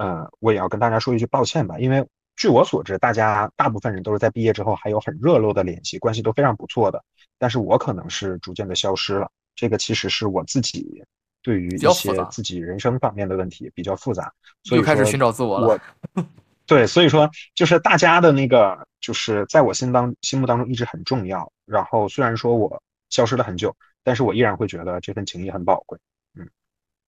[0.00, 2.02] 呃，我也要跟大家说一句抱歉吧，因为
[2.34, 7.04] 据我所知，大家大部分人都是在毕业之后还有很热络的联系，关系都非常不错的。
[7.36, 11.04] 但是我可能是逐渐的消失了，这个其实是我自己
[11.42, 14.32] 对于一些自己人生方面的问题比较复杂，
[14.62, 15.78] 所以开始寻找自我了。
[16.64, 21.52] 对，所以说就是大家的那个，就是在我心当心目当中一直很重要。
[21.66, 25.98] 然后虽然说我消失了很久，但是我依然会觉得这份情谊很宝贵。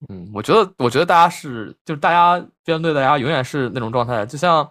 [0.09, 4.69] 嗯嗯，我觉得我觉得大家是就是大家辩论队，大家永远是那种状态，就像。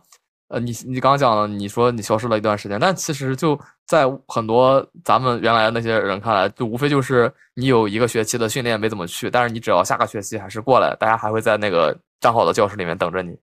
[0.53, 3.57] 呃，你你刚刚讲了，你说你消失了一段时间，但其实就
[3.87, 13.33] 在很多咱们原来那些人看来，就无非就是你有一个学期的训练没怎么去，但是你只要下个学期还是过来，大家还会在那个站好的教室里面等着你。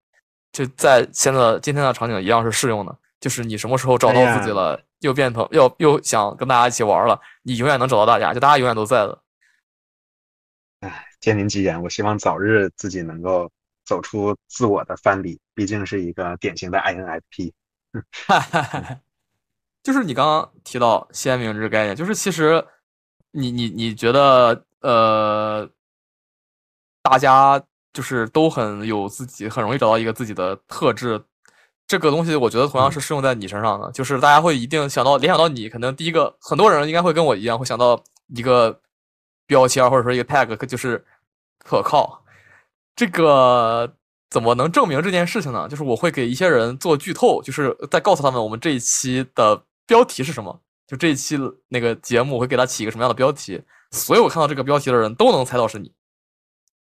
[0.53, 9.19] 就在现在今天的场景一样是适用的，就是你什么时候找到自己了，又变成又又想跟大家一起玩了，你永远能找到大家，就大家永远都在的。
[11.19, 13.51] 哎，借您吉言，我希望早日自己能够。
[13.89, 17.51] 走出自我的藩篱，毕竟是一个典型的 INFP。
[19.83, 22.63] 就是你刚刚提到鲜明这个概念，就是其实
[23.31, 25.67] 你你你觉得呃，
[27.01, 27.59] 大家
[27.95, 31.25] 就是都很有自己，很容易找到一个自己的特质。
[31.87, 37.99] 这个东西我觉得同样是适用在你身上的，就是大家会一定想到联想到你，可能第一个很多人应该会跟我一样，会想到
[38.37, 38.79] 一个
[39.49, 41.05] 标签或者说一个 tag，就是
[41.65, 42.23] 可靠。
[42.95, 43.93] 这个
[44.31, 45.67] 怎么能证明这件事情呢？
[45.69, 50.61] 就是我会给一些人做剧透，就是在告诉他们我们这一期的标题是什么。
[50.87, 51.37] 就这一期
[51.69, 55.93] 那个节目，会给他起一个什么样的标题，所有看到这个标题的人都能猜到是你。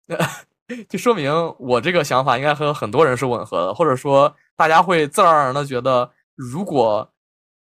[0.89, 7.11] 就说明我这个想法应该和很多人是吻合的，或者说大家会自然而然的觉得，如果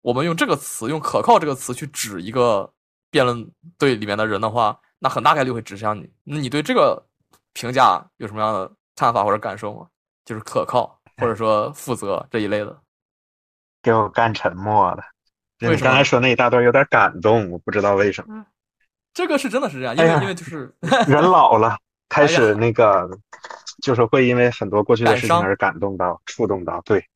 [0.03, 2.71] 我们用这个词，用“可靠”这个词去指一个
[3.11, 6.11] 辩论队里面的人的话，那很大概率会指向你。
[6.25, 7.01] 那你对这个
[7.53, 9.87] 评价有什么样的看法或者感受吗？
[10.25, 12.77] 就是可靠或者说负责这一类的。
[13.81, 15.05] 给我干沉默了。
[15.61, 18.45] 你刚才说那一大段有点感动，我不知道为什么。
[19.15, 20.75] 这个是真的是这样，因为因为就是
[21.07, 21.79] 人老了，
[22.11, 23.09] 开始那个
[23.85, 26.81] 就是会因为很多过去的事情而感动到、触动到。
[26.81, 27.07] 对，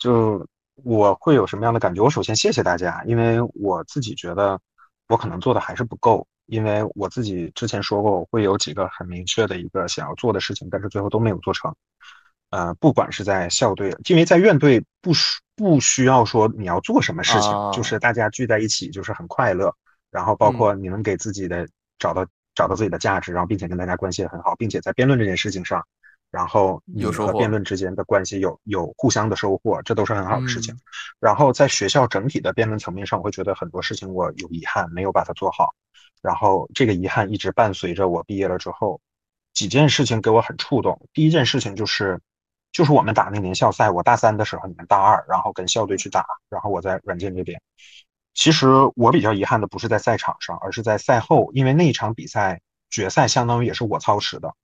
[0.00, 0.44] 就
[0.82, 2.02] 我会有什么样的感觉？
[2.02, 4.60] 我首先谢谢大家，因为我自己觉得
[5.06, 11.74] 我可能做的还是不够，因为我自己之前说过，我会有几个很明确的一个想要做的事情，但是最后都没有做成。
[12.50, 19.74] 呃，不管是在校队，因为在院队不需不需要说你要做什么事情，就是大家聚在一起就是很快乐。
[20.10, 21.68] 然后包括你能给自己的
[21.98, 25.86] 找到找到自己的价值，然后并且跟大家关系也很好，并且在辩论这件事情上，
[26.30, 30.76] 然后你和辩论之间的关系有有互相的收获，这都是很好的事情。
[31.18, 35.74] 然后在学校整体的辩论层面上，我会觉得很多事情我有遗憾没有把它做好，
[36.20, 39.00] 然后这个遗憾一直伴随着我毕业了之后，
[39.54, 41.08] 几件事情给我很触动。
[41.12, 42.20] 第一件事情就是，
[42.72, 47.60] 就是我们打那年校赛，我大三的时候，你们大二，然后跟校队去打，然后我在软件这边。
[48.34, 52.60] 其实我比较遗憾的不是在赛场上，而是在赛后，因为那一场比赛
[52.90, 54.54] 决赛相当于也是我操持的，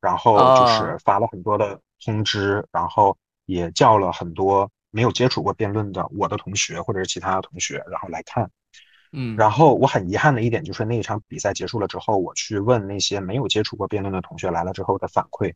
[0.00, 8.50] 然后就是发了很多的通知，然后也叫了很多没有接触过辩论的我的同学或者是其他的同学，然后来看。
[9.12, 15.52] 嗯，然后我很遗憾的一点就是那一场比赛结束了之后，我去问那些没有接触过辩论的同学来了之后的反馈，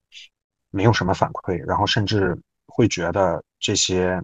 [0.70, 4.22] 没有什么反馈，然后甚至会觉得这些。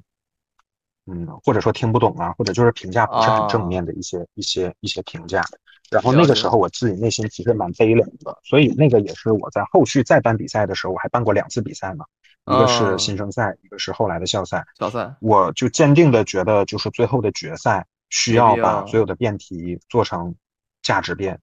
[1.07, 5.43] 嗯，或者说听不懂啊，或者就是评价不是很正面的一些一些一些评价。
[5.91, 12.05] 然后那个时候我自己内心其实蛮悲凉的，所以那个也是我在后续再办比赛的时候，我还办过两次比赛嘛，
[12.47, 14.64] 一个是新生赛，一个是后来的校赛。
[14.78, 20.34] 校赛，我就坚定的觉得，就是最后的决赛需要把所有的辩题做成
[20.82, 21.41] 价值辩。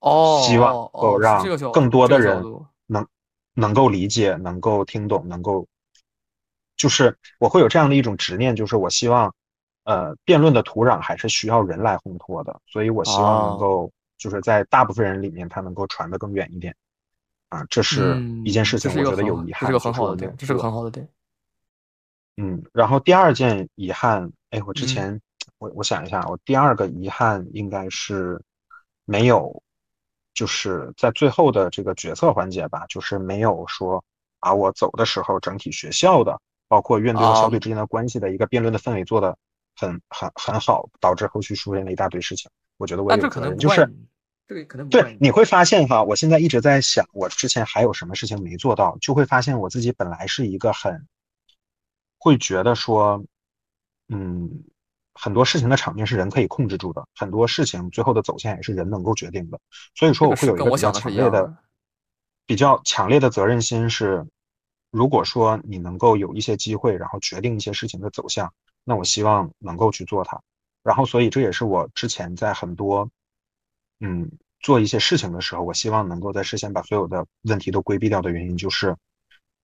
[0.00, 2.42] 哦，希望够让更多的人
[2.86, 3.06] 能
[3.54, 5.66] 能够理解，能够听懂，能够。
[6.76, 9.34] 就是我会有这样的一种执念，就是我希望，
[9.90, 16.72] 呃，辩论的土壤还是需要人来烘托的，所以我希望能够就是在大部分人里面，它能够传得更远一点，
[17.48, 21.08] 啊，这是一件事情，我觉得有遗憾，这是个很好的点，这是个很好的点。
[22.36, 25.20] 嗯，然后第二件遗憾，哎，我之前
[25.58, 28.40] 我我想一下，我第二个遗憾应该是
[29.04, 29.60] 没有，
[30.34, 34.04] 就是在最后的这个决策环节吧，就是没有说
[34.38, 36.40] 把我走的时候整体学校的。
[36.70, 39.36] 包括院队和校队之间的关系的一个辩论的氛围做的
[39.80, 42.50] 很很很好，导致后续出现了一大堆事情。
[42.76, 43.90] 我觉得我有可能就是
[44.46, 51.06] 这个可能对，你会发现哈，我现在一直在想，我之前还有什么事情没做到，就会发现我自己本来是一个很
[52.18, 53.24] 会觉得说，
[54.08, 54.64] 嗯，
[55.14, 59.58] 很多事情的场面是人可以控制住的，很多事情最后的走向也是人能够决定的。
[59.94, 61.56] 所以说，我会有一个比较强烈的、
[62.46, 64.26] 比较强烈的责任心是。
[64.92, 68.52] 如果说你能够有一些机会，然后决定一些事情的走向，
[68.90, 70.42] 那我希望能够去做它。
[70.82, 73.08] 然后，所以这也是我之前在很多，
[74.00, 74.28] 嗯，
[74.58, 78.96] 做一些事情的时候，我希望能够在事先把所有的问题都规避掉的原因，就是，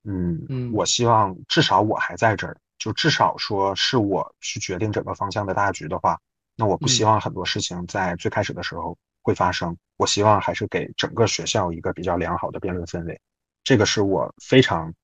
[0.05, 6.21] 嗯，我希望至少我还在这儿，就至少说是我去决定整个方向的大局的话，
[6.55, 9.77] 那我不希望很多事情在最开始的时候会发生。
[9.97, 13.21] 我希望还是给整个学校一个比较良好的辩论氛围，
[13.65, 14.95] 这个是我非常。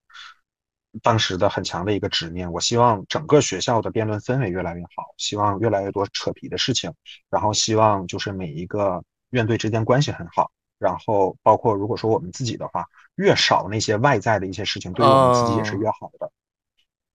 [1.00, 6.92] 当时的很强的一个执念，我希望整个学校的辩论氛围越来越好，希望越来越多扯皮的事情，
[7.30, 12.84] 然后希望就是每一个院队之间关系很好，然后包括如果说我们自己的话，
[13.14, 16.30] 越少那些外在的一些事情，对于我们自己也是越好的，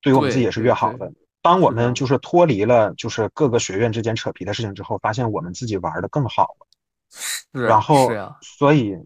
[0.01, 1.11] 对于我们自己也是越好的。
[1.43, 8.09] 当我们就是脱离了就是各个学院之间扯皮的事情之后，发现我们自己玩的更好了，然后
[8.41, 8.97] 所以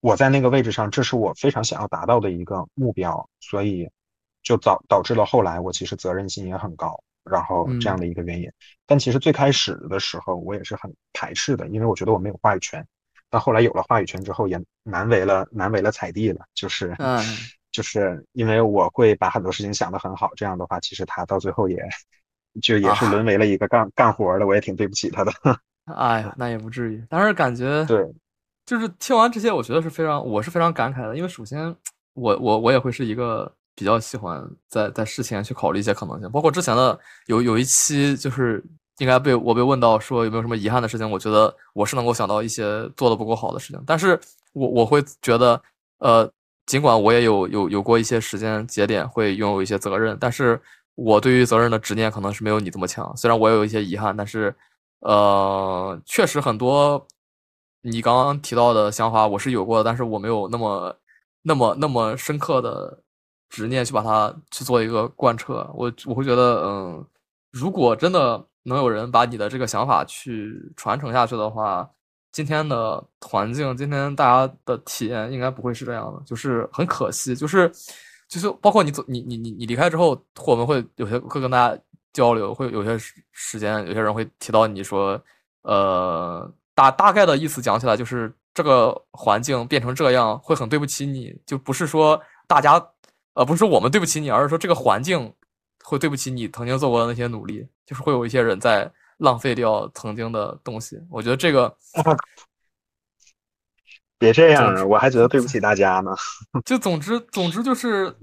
[0.00, 3.90] 我在那个位置上，这是我非常想要达到的一个目标，所以。
[4.42, 8.50] 就导导致了后来我其实责任心也很高，然后这样的一个原因。
[8.86, 12.84] 但其实最开始的时候我也是很排斥的，因为我觉得我没有话语权。
[13.28, 17.22] 但后来有了话语权之后，也难为了难为了彩弟了，就是，嗯
[17.70, 21.78] 就是因为我会把很多事情想得很好，这样的话，其实他到最后也
[22.60, 25.32] 就也是沦为了一个干干活的，我也挺对不起他的。
[25.94, 27.04] 哎呀，那也不至于。
[27.08, 28.04] 但是感觉对，
[28.66, 31.72] 就是听完这些，我觉得是非常，我是非常感慨的，因为首先
[32.14, 33.54] 我我我也会是一个。
[33.80, 38.62] 比较喜欢在在事前去考虑一些可能性，包括之前的有有一期就是
[38.98, 44.20] 应该被我被问到说有没有什么遗憾的事情，我觉得我是能够想到一些做的不够好的事情，但是
[44.52, 45.60] 我我会觉得
[46.00, 46.30] 呃
[46.66, 50.60] 尽管我也有有有过一些时间节点会拥有一些责任，但是
[50.94, 53.10] 我对于责任的执念可能是没有你这么强。
[53.16, 54.54] 虽然我也有一些遗憾，但是
[55.00, 57.06] 呃，确实很多
[57.80, 60.94] 你刚刚提到的想法我是有过的，但是我没有那么
[61.42, 63.02] 那么那么深刻的
[63.50, 65.68] 执念去把它去做一个贯彻。
[65.74, 67.04] 我我会觉得，嗯，
[67.50, 71.86] 如果真的能有人把你的这个想法去传承下去的话。
[72.32, 77.68] 今天的环境，今天大家的体验应该不会是这样的，就是很可惜，就是
[78.28, 81.76] 就是包括你走，你你你你离开之后，我们会有些会跟大家
[82.12, 82.96] 交流，会有些
[83.32, 85.20] 时间，有些人会提到你说，
[85.62, 92.80] 呃，大大概的意思讲起来就是这个环境变成这样，会很对不起你，就不是说大家，
[93.34, 95.32] 呃，不是说我们对不起你，而是说这个环境
[95.84, 98.90] 会对不起你曾经做过的那些努力，就是会有一些人在。
[99.20, 101.76] 浪费掉曾经的东西，我觉得这个
[104.18, 106.10] 别这样，我还觉得对不起大家呢。
[106.64, 108.16] 就总之，总之就是，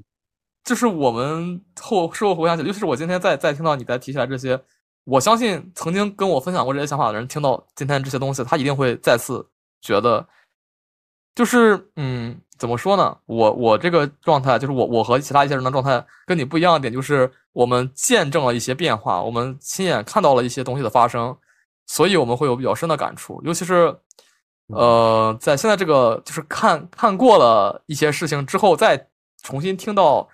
[0.63, 4.59] 就是我们后事后回想起，尤其是我今天再再听到你再提起来这些，
[5.03, 9.47] 我相信曾经跟我分享过这些想法的人，听到今天这些东西，他一定会再次
[9.81, 10.27] 觉得，
[11.35, 12.41] 就是嗯。
[12.57, 13.17] 怎么说呢？
[13.25, 21.37] 我我这个状态就是我我和其他一些人的状态跟你不一样的点，就是我们见证了一些变化，我们亲眼看到了一些东西的发生，
[21.85, 23.41] 所以我们会有比较深的感触。
[23.43, 23.95] 尤其是，
[24.67, 29.07] 呃，在现在这个就是看看过了一些事情之后，再
[29.43, 30.27] 重新听到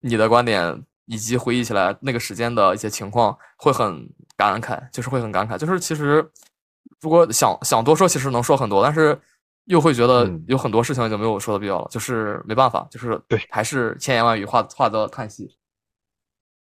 [0.00, 5.58] 你的观点，以及回忆起来那个时间的一些情况，会很感慨，就是会很感慨。
[5.58, 6.26] 就是其实
[7.00, 9.20] 如果想想多说，其实能说很多，但是。
[9.66, 15.56] 又会觉得有很多事情就没有说的必要了，就是没办法，就是对，还是千言万语化化作叹息。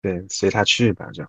[0.01, 1.25] 对，随他去吧，就。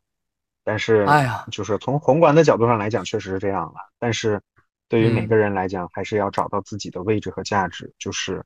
[0.65, 3.75] 但是，哎呀，就是从宏观的角度上来讲，确实是这样了。
[3.99, 4.41] 但是，
[4.89, 7.93] 对于每个人来讲，还是要找到自己的位置和价值。
[7.99, 8.45] 就是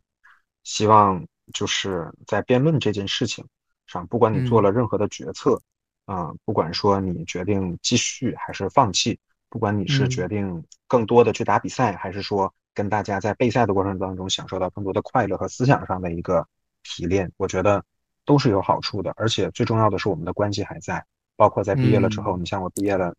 [0.63, 3.47] 希望，就是在辩论这件事情
[3.87, 5.59] 上，不管你做了任何的决策，
[6.05, 12.53] 啊，不管说你决定继续还是放弃，不管你是决定更多的去打比赛，还是说。
[12.77, 16.47] 跟大家在备赛的过程当中享受到更多的快乐和思想上的一个
[16.85, 17.83] 提炼，我觉得
[18.25, 19.13] 都是有好处的。
[19.17, 21.05] 而且最重要的是，我们的关系还在。
[21.39, 23.15] 包括在毕业了之后，你像我毕业了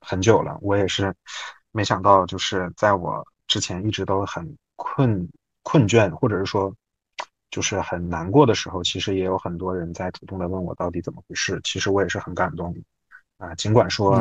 [0.00, 1.14] 很久了，我也是
[1.70, 5.26] 没想到，就是在我之前一直都很困
[5.62, 6.74] 困倦，或者是说
[7.50, 11.60] 就是很难过的时候，其实也有很多人在主动的问我到底怎么回事。
[11.64, 12.74] 其实我也是很感动
[13.38, 13.54] 啊。
[13.54, 14.16] 尽管说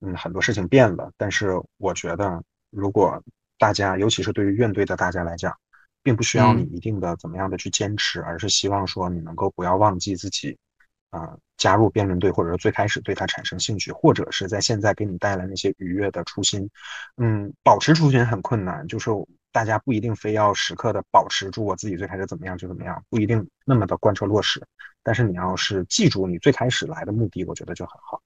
[0.00, 2.40] 嗯很多事情变了，但是我觉得
[2.70, 3.20] 如果
[3.62, 5.56] 大家，尤其是对于院队的大家来讲，
[6.02, 10.58] 并不需要你一定的怎么样的去坚持，而是希望说你能够不要忘记自己，
[11.10, 16.68] 啊，加入辩论队，或者说最开始对他产生兴趣，或者是在现在给你带来那些愉悦的初心。
[17.18, 19.10] 嗯，保持初心很困难，就是
[19.52, 24.60] 大家不一定非要时刻的保持住我自己最开始怎么样就怎么样，不一定那么的贯彻落实。
[25.04, 28.20] 但是你要是记住你最开始来的目的，我觉得就很好。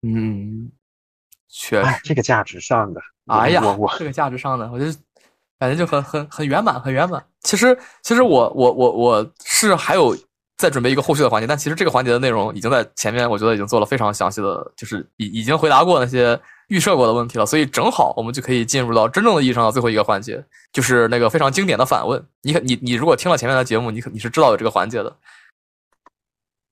[0.00, 0.72] 嗯。
[1.54, 4.86] 确实，这个价值上的，哎呀，我我这个价值上的，我就
[5.58, 7.22] 感觉就很很很圆满，很圆满。
[7.42, 10.16] 其实其实我我我我是还有
[10.56, 20.42] 在准备一个后续的环节，但其实这个环节的内容已经在前面，我觉得已经做了非常详细的，就是已已经回答过那些预设过的问题了，所以正好我们就可以进入到真正的意义上的最后一个环节，
[20.72, 22.24] 就是那个非常经典的反问。
[22.40, 25.14] 你你你如果听了前面的节目，你可你是知道有这个环节的。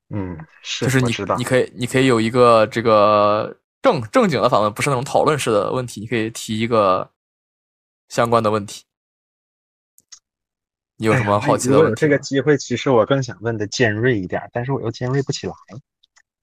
[0.08, 3.54] 嗯，是，就是你你可以你可以有一个这个。
[3.82, 7.10] 正正经的访问不是那种讨论式的问题，你可以提一个
[8.08, 8.84] 相关的问题。
[10.96, 11.76] 你有什么好奇的？
[11.76, 15.54] 有这个机会，其实我更想问的尖锐一点，但是我又尖锐不起来。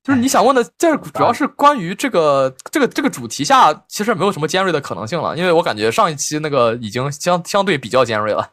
[0.04, 8.50] 就是你想问的，这主要是关于这个这个这个主题下，其实没有什么尖锐的可能性了，因为我感觉上一期那个已经相相对比较尖锐了。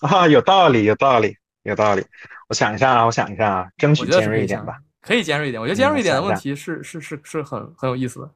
[0.00, 2.06] 啊，有道理，有道理，有道理。
[2.48, 4.78] 我想一下啊，我想一下啊，争取尖锐一点吧。
[5.06, 8.34] 可以尖锐一点，我觉得尖锐一点的问题是是是是很很有意思的。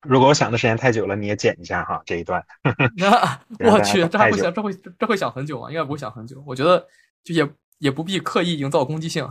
[0.00, 2.42] 如果我想的时间太久了，你也剪一下哈这一段。
[3.60, 5.68] 我去，这还不行，这会这会想很久吗？
[5.68, 6.42] 应该不会想很久。
[6.46, 6.88] 我觉得
[7.22, 7.46] 就也
[7.76, 9.28] 也不必刻意营造攻击性。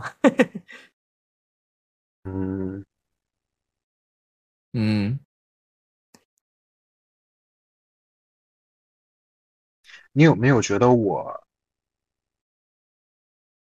[2.22, 2.84] 嗯
[4.72, 5.18] 嗯，
[10.12, 11.44] 你有没有觉得我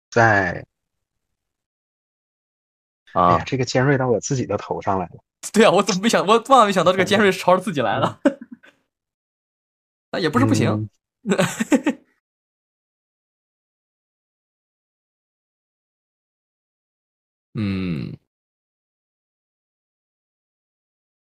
[0.10, 0.66] 在？
[3.18, 5.18] 啊，这个尖锐到我自己的头上来了。
[5.54, 8.20] 对啊，我怎么没想，我万万没想到这个尖锐是朝着自己来了。
[10.12, 10.90] 那也不是不行。
[17.56, 18.12] 嗯，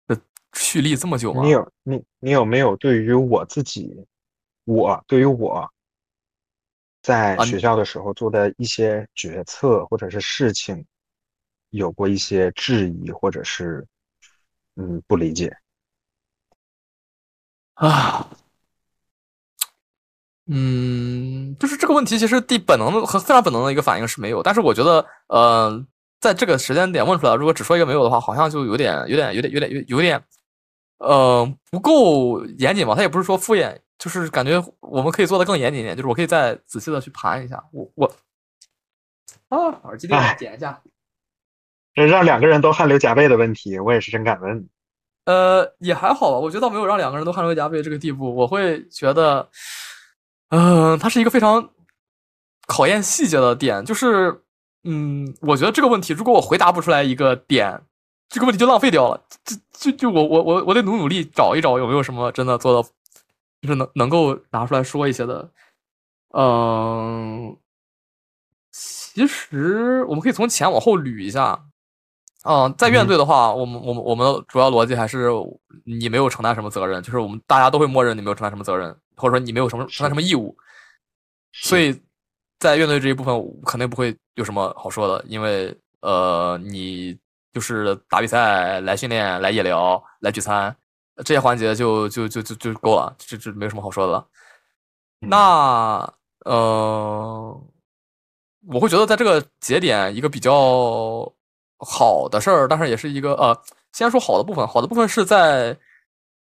[0.08, 0.20] 这
[0.54, 1.44] 蓄力这么久吗？
[1.44, 4.08] 你有你你有没有对于我自己，
[4.66, 5.72] 我对于我
[7.02, 10.84] 在学校的时候做的一些决策或者是事情，
[11.78, 13.86] 有过一些质疑或者是
[14.76, 15.56] 嗯不理解
[17.76, 18.30] 啊。
[20.46, 25.86] 嗯，就是这个问题，其实第本能的和非常本能的一个反应是没有，但是我觉得，呃，
[26.20, 30.22] 在这个时间点问出来，如果只说一个没有的话，好像就有点、有点、有点、有点、有有点，
[30.98, 32.94] 呃，不够严谨吧？
[32.94, 37.64] 他也不是说敷衍，就是感觉我们可以做的更严谨一点，就是我可以再仔细的去盘一下。
[37.72, 38.14] 我我
[39.48, 40.92] 啊，耳机链剪一下，这
[41.94, 44.68] 这让两个人都汗流浃背的问题，我也是真敢问。
[45.26, 49.50] 呃，也还好吧，我觉得倒没有让两个人都汗流浃背这个地步，我会觉得。
[50.50, 51.70] 嗯，它是一个非常
[52.68, 54.44] 考验细节的点，就是，
[54.84, 57.82] 嗯，我觉得这个问题，如果我回答不出来一个点，
[58.30, 59.22] 这个问题就浪费掉了。
[59.44, 62.90] 就就就我我我我得努努力找一找有没有什么真的做到，
[63.62, 65.50] 就是能能够拿出来说一些的。
[66.38, 67.58] 嗯，
[68.72, 71.64] 其实我们可以从前往后捋一下。
[72.44, 75.30] 嗯，在院队的话，我们我们我们的主要逻辑还是
[75.86, 78.96] 你没有承担什么责任，就是我们大家都会默认你没有承担什么责任。
[79.16, 80.58] 或者说你没有什么承担什么义务，
[81.52, 81.96] 所以
[82.58, 85.72] 在院队这一部分肯定不会有什么好说的，因为
[86.02, 87.16] 呃，你
[87.54, 90.76] 就是打比赛、来训练、来夜聊、来聚餐
[91.24, 94.28] 这些环节就就就就就够了，这这没有什么好说的了。
[95.20, 96.12] 那
[96.46, 97.64] 呃，
[98.68, 101.32] 我会觉得在这个节点一个比较
[101.84, 103.62] 好的事儿，但是也是一个呃，
[103.92, 105.78] 先说好的部分，好的部分是在。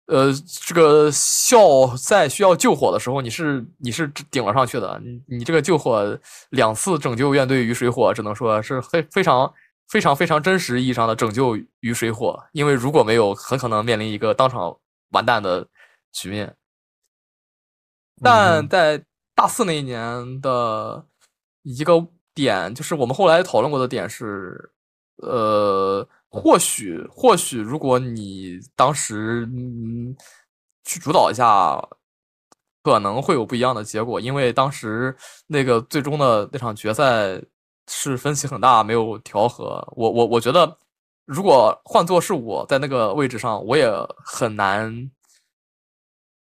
[0.07, 0.33] 呃，
[0.67, 5.01] 这个校在需要救火的时候，你是你是顶了上去的。
[5.01, 6.19] 你你这个救火
[6.49, 9.51] 两次拯救院队于水火，只能说是非非常
[9.87, 12.37] 非常非常真实意义上的拯救于水火。
[12.51, 14.77] 因为如果没有，很可能面临一个当场
[15.11, 15.65] 完蛋的
[16.11, 16.53] 局面。
[18.21, 19.01] 但在
[19.33, 21.01] 大四那一年的
[21.61, 24.72] 一个点，就是我们后来讨论过的点是，
[25.24, 26.07] 呃。
[26.36, 30.15] 或许，或许，如果你当时嗯
[30.84, 31.80] 去主导一下，
[32.82, 34.19] 可能会有不一样的结果。
[34.19, 35.15] 因为当时
[35.45, 37.39] 那个最终的那场决赛
[37.88, 39.88] 是分歧很大，没有调和。
[39.95, 40.76] 我我我觉得，
[41.26, 43.88] 如果换作是我在那个位置上，我也
[44.26, 45.11] 很难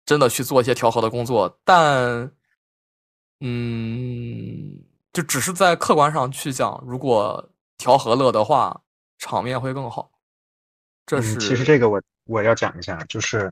[0.05, 1.59] 真的去做一些调和的工作。
[1.63, 2.31] 但，
[3.39, 4.79] 嗯，
[5.13, 7.43] 就只是在客观上去讲，如果
[7.79, 8.79] 调和了的话。
[9.21, 10.09] 场面会更好，
[11.05, 13.51] 这是其实这个我我要讲一下，就是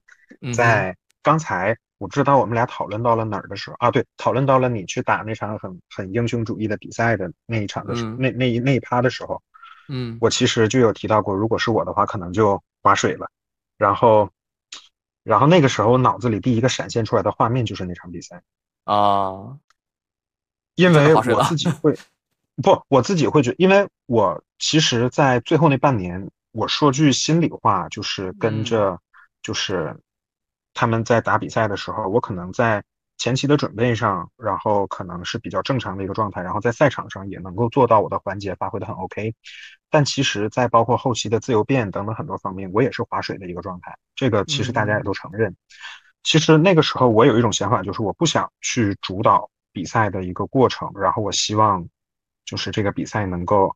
[0.56, 9.44] 在刚才我知道我们俩讨论到了哪儿的时候啊，对，讨论到了你去打那场很很英雄主义的比赛的那一场的时候那那一那一趴的时候，
[9.90, 13.30] 嗯，我其实就有提到过，如果是我的话，可能就划水了，
[13.78, 14.30] 然后
[15.24, 18.42] 然后那个时候脑子里第一个闪现出来的画面就是那场比赛
[18.86, 19.58] 啊，
[20.76, 21.94] 因为我自己会。
[22.64, 28.98] 不，我自己会觉，因为我其实，在最后那半年，我说句心里话，就是跟着，
[29.44, 29.96] 就是
[30.74, 32.82] 他们在打比赛的时候，我可能在
[33.18, 39.36] 前期的准备上，然后可能是比较正常的一个状态，然后在赛场上也能够做到我的环节发挥的很 OK，
[39.90, 45.54] 但其实，在包括后期的自由变等等很多方面，我也是划水的一个状态，这个其实大家也都承认。
[46.24, 51.86] 其实那个时候，我有一种想法，就是我不想去主导比赛的一个过程，然后我希望。
[52.46, 53.76] 就是这个比赛能够，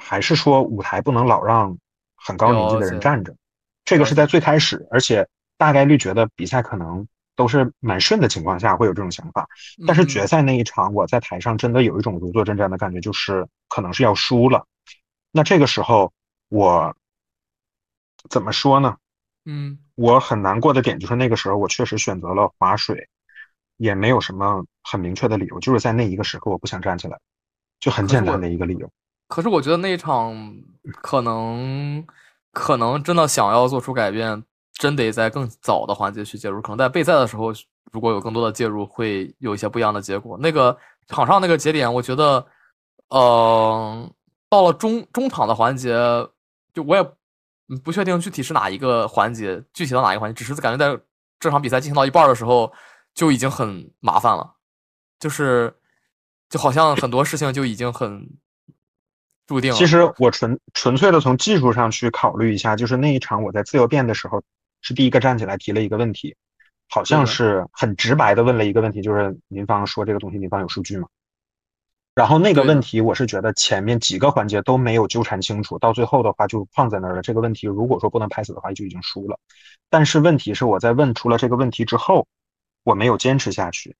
[0.00, 1.76] 还是说舞台不能老让
[2.16, 3.36] 很高年纪的人站着，
[3.84, 5.28] 这个是在最开始，而且
[5.58, 7.06] 大概率觉得比赛可能
[7.36, 9.46] 都是蛮顺的情况下会有这种想法。
[9.86, 14.66] 但是决赛那一场，我在台上真的有一种如坐针毡的感觉，就是可能是要输了。
[15.30, 16.12] 那这个时候
[16.48, 16.96] 我
[18.28, 18.96] 怎么说呢？
[19.44, 23.08] 嗯，我很难过的点就是那个时候我确实选择了划水，
[23.76, 27.18] 也没有什么很明确的理由，就是在那一个时刻我不想站起来。
[27.78, 28.90] 就很简单的一个理由，
[29.30, 30.34] 可是我觉得那一场
[31.00, 32.04] 可能
[32.52, 34.42] 可能真的想要做出改变，
[34.74, 36.60] 真得在更早的环节去介入。
[36.60, 37.52] 可能在备赛的时候，
[37.92, 40.36] 如果有更多的介入，会有一些不一样的结果。
[40.38, 40.76] 那个
[41.06, 42.44] 场上那个节点，我觉得，
[43.10, 44.12] 嗯，
[44.48, 45.94] 到了中中场的环节，
[46.74, 47.02] 就我也
[47.84, 51.00] 不确定具体是哪一个环节，具体到哪一个环节，只是感觉在
[51.38, 52.72] 这场比赛进行到一半的时候，
[53.14, 54.54] 就已经很麻烦了，
[55.20, 55.72] 就是。
[56.48, 58.28] 就好像很多事情就已经很
[59.50, 59.72] 注定。
[59.72, 64.40] 其实我纯纯粹的从技术上去考虑一下，就是那一场我在自由辩的时候
[64.80, 66.36] 是第一个站起来提了一个问题，
[66.88, 71.08] 好像是很直白的问了一个问题，就是您方说这个东西，您方有数据吗？
[72.14, 77.22] 然后那个问题我是觉得前面几个环节都没有纠缠清楚，到最后的话就放在那儿了。
[77.22, 79.36] 这个问题如果说不能拍死的话，就已经输了。
[79.88, 82.28] 但是问题是我在问出了这个问题之后，
[82.84, 83.96] 我没有坚持下去。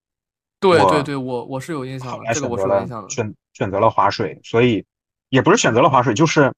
[0.60, 3.08] 对对对，我我是有印象的，这个我是有印象的。
[3.08, 4.84] 选选择了划水，所以
[5.30, 6.52] 也不是选择了划水，就是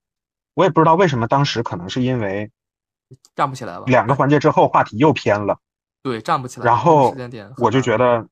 [0.53, 2.51] 我也不知道为什么当时可能是因为
[3.33, 3.85] 站不起来了。
[3.87, 5.57] 两个环节之后话题又偏了，
[6.01, 6.65] 对，站不起来。
[6.65, 7.15] 然后
[7.57, 8.27] 我就觉得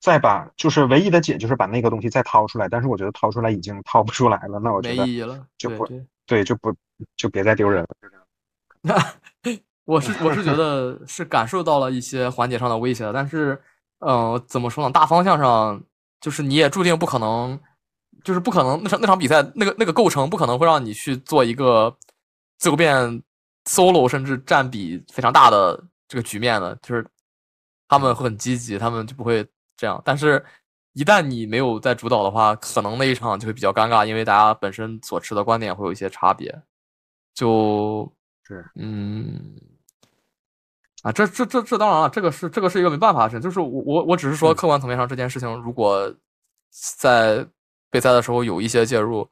[0.00, 5.88] 再把就是唯一的解就是把那个东西再掏出来，但是我觉得掏出来已经掏不出来了，那我觉得没意义了，就不
[6.26, 6.74] 对，就不
[7.16, 7.88] 就别再丢人了。
[8.82, 8.94] 那
[9.84, 13.60] 我是我是觉得是感受到了一些环节上的威胁，但是，
[13.98, 14.92] 嗯，怎么说呢？
[14.92, 15.82] 大方向上
[16.20, 17.58] 就是你也注定不可能，
[18.24, 21.94] 就是不可能那场那场比赛那个那个构成不可能会让你去做一个
[22.58, 23.22] 自由变
[23.64, 27.06] solo，甚至占比非常大的这个局面的，就是
[27.88, 30.00] 他们会很积极，他们就不会这样。
[30.04, 30.44] 但是，
[30.92, 36.56] 一旦你没有在主导的话，可能那一场就会比较尴尬，因为大家本身所持的观点会有一些差别，
[37.34, 38.10] 就。
[38.42, 39.54] 是，嗯，
[41.02, 46.12] 啊，这这这这当然了，这个是这个是一个没办法的事，就是我我我只是说客观层面上这件事情，如果
[46.98, 47.46] 在
[47.90, 49.28] 备赛的时候有一些介入，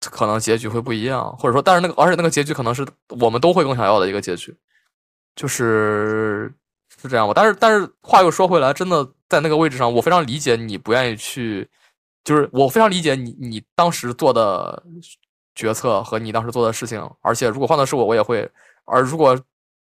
[0.00, 2.86] 可能结局会不一样，或者说，但是那个而且那个结局可能是
[3.20, 4.56] 我们都会更想要的一个结局，
[5.36, 6.52] 就是
[7.00, 7.32] 是这样吧。
[7.34, 11.68] 但是但是话又说回来，真的在那个位置上，我非常理解你不愿意去，
[12.24, 14.82] 就是我非常理解你你当时做的。
[15.54, 18.42] 决策和你当时做的事情，而且如果换的是我，我也会；
[18.86, 19.38] 而如果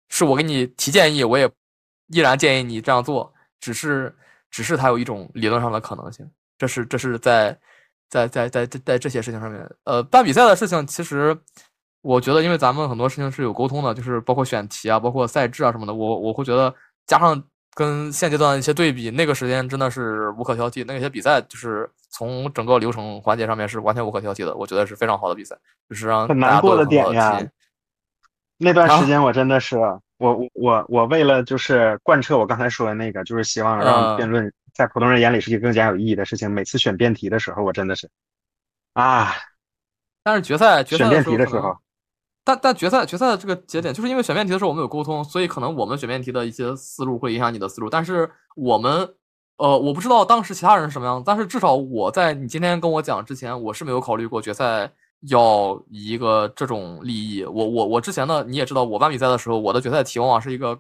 [0.09, 1.51] 是我给你提建议，我也
[2.13, 3.35] 依然建议你这样做。
[3.59, 4.15] 只是，
[4.49, 6.25] 只是它有一种理论上的可能性。
[6.59, 7.57] 这是，这是在，
[8.09, 9.69] 在，在，在，在在这些事情上面。
[9.85, 11.37] 呃，办比赛的事情，其实
[12.03, 15.95] 我觉得，因为咱们很多事情是有沟通的，就是包括选题啊，包括赛制啊什么的。
[15.95, 16.75] 我我会觉得，
[17.07, 17.43] 加上
[17.75, 20.85] 跟现阶段的一些对比，那个时间真的是无可挑剔。
[20.87, 21.89] 那些比赛就是。
[22.09, 25.55] 从整个流程环节上面是完全无可挑剔的，我觉得是非常好的比赛，
[25.91, 27.39] 就是让很难过的点呀。
[28.57, 29.77] 那段时间我真的是，
[30.17, 36.51] 我我我为了就是贯彻我刚才说的那个，就是希望让辩论在普通人眼里是一个更加有意义的事情。
[36.51, 38.11] 每次选辩题的时候，我真的是
[38.93, 39.33] 啊。
[40.23, 41.77] 但是决赛决赛选辩题的时候，
[42.45, 49.15] 但但决赛决赛的这个节点，就是因为选辩题的时候我们有沟通，所以可能我们选辩题的一些思路会影响你的思路，但是我们。
[49.59, 54.93] 呃，我不知道当时其他人是什么样，但是至少我在你今天跟我讲之前，我是没有考虑过决赛
[55.31, 57.43] 要一个这种利益。
[57.43, 60.79] 我我我之前呢，你也知道，我办比赛的时候，我的决赛题往往是一个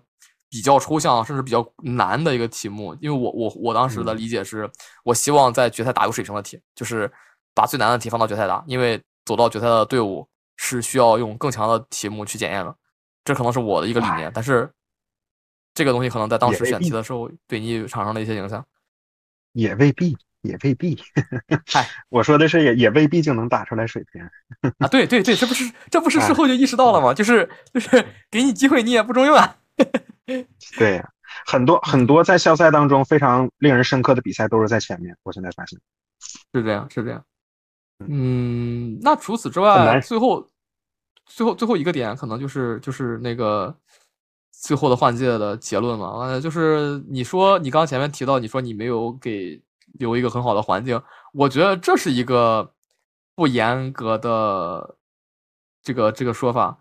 [0.48, 4.70] 比较抽象，甚至比较难的一个题目，因为我我我当时的理解是，
[5.04, 7.10] 我希望在决赛打有水平的题，就是
[7.54, 12.74] 把最难的题放到决赛打，因为走到决赛的队伍是需要用更强的题目去检验的，
[13.24, 14.70] 这可能是我的一个理念，但是。
[15.78, 18.64] 这个东西可能在当时选题的时候对你产生了一些影响，
[19.52, 20.98] 也未必，也未必。
[21.66, 24.22] 嗨， 我说的是也也未必就能打出来水平
[24.78, 24.88] 啊！
[24.88, 27.12] 对对对，这不是这不是事后就意识到了吗？
[27.12, 29.58] 就是就是给你机会你也不中用啊！
[30.78, 31.10] 对呀，
[31.46, 35.16] 很多很多在校赛当中非常令人深刻的比赛都是在前面。
[35.22, 35.78] 我现在发现
[36.52, 37.24] 是这样，是这样。
[38.06, 40.48] 嗯，那除此之外，最后
[41.26, 43.74] 最后最后一个点可能就是就是那个。
[44.58, 49.62] 最后的换届的结论嘛，呃，就是你说你刚前面提到，你说你没有给
[49.98, 51.00] 留一个很好的环境，
[51.34, 52.72] 我觉得这是一个
[53.34, 54.96] 不严格的
[55.82, 56.76] 这个这个说法。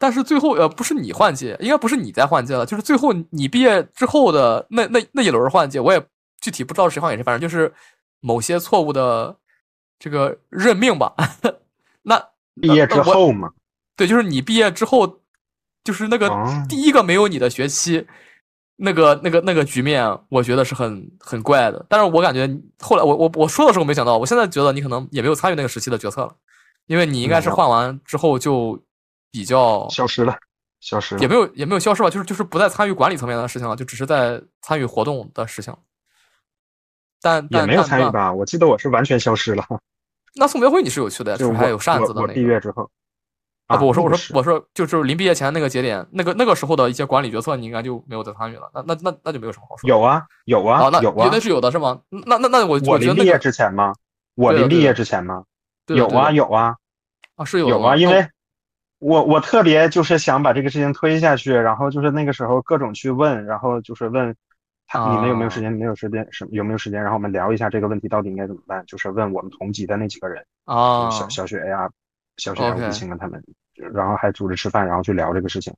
[0.00, 6.02] 但是最后呃，不是你换届，应该不是你在换届了，就是最后你毕业之后的那那那一轮换届，我也
[6.40, 7.70] 具体不知道谁换给谁，反正就是
[8.20, 9.36] 某些错误的
[9.98, 11.12] 这个任命吧。
[12.02, 12.18] 那
[12.60, 13.50] 毕业之后嘛，
[13.94, 15.20] 对，就是你毕业之后。
[15.82, 16.28] 就是那个
[16.68, 18.06] 第一个没有你的学期，
[18.76, 21.86] 那个那个那个局面，我觉得是很很怪的。
[21.88, 22.46] 但是我感觉
[22.80, 26.36] 后来我我我说的时候没想到，我现在觉得你可能也没有参与那个时期的决策了，
[26.86, 28.78] 因为你应该是换完之后就
[29.30, 30.36] 比较消失了，
[30.80, 35.74] 消失了也没有也没有消失吧，就是就是不再参与管理层面的事情了，就只是在参与活动的事情。
[37.22, 38.32] 但也没有参与吧？
[38.32, 39.64] 我记得我是完全消失了。
[40.34, 42.32] 那送别会你是有去的，就是还有扇子的那个。
[42.32, 42.90] 毕业之后。
[43.66, 48.68] 啊不，我说我说我说，就是临毕业前那个节点，那个那个时候的一些管理决策，你应该就没有再参与了。
[48.74, 49.86] 那那那那就没有什么好说。
[49.86, 52.00] 有啊有啊，那有啊，绝对是有的，是吗？
[52.08, 53.94] 那那那我我临毕业之前吗？
[54.34, 55.44] 我临毕业之前吗？
[55.86, 56.74] 有啊有啊，
[57.36, 58.28] 啊是有有啊，因为
[59.00, 64.36] 我我特别就是想把这个事情推下去，然后就是那个时候各种去问，然后就是问
[64.86, 65.72] 他你们有没有时间？
[65.72, 67.02] 没有时间什有没有时间？
[67.02, 68.84] 然后我们聊一下这个问题到底应该怎么办？
[68.86, 71.90] 就是问我们同级的那几个人啊，小小雪呀，
[72.36, 73.42] 小雪吴青啊他们。
[73.94, 75.72] 然后还组织吃饭，然后去聊这个事情，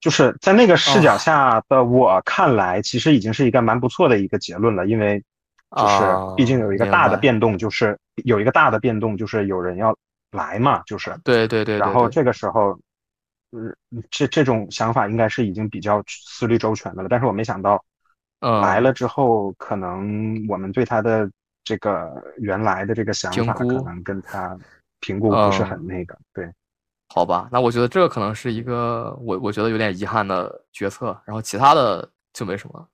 [0.00, 4.84] 就是在那个视角下的我看来，其实已经是一个蛮不错的一个结论了。
[4.86, 5.22] 因为
[5.76, 6.04] 就是
[6.36, 9.96] 毕竟有一个大的变动，就是有一个大的变动，就是有人要
[10.34, 11.78] 来嘛，就是对对对。
[11.78, 12.78] 然后这个时候，
[13.52, 13.74] 嗯，
[14.10, 17.08] 这这种想法应该是已经比较思虑周全的了。
[17.08, 17.82] 但是我没想到，
[18.40, 21.30] 来了之后，可能我们对他的
[21.62, 24.58] 这个原来的这个想法，可能跟他
[25.00, 26.52] 评估不是很那个，对。
[27.08, 32.88] 好吧，那我觉得这个可能是一个我我觉得有点遗憾的决策，然后其他的就没什么。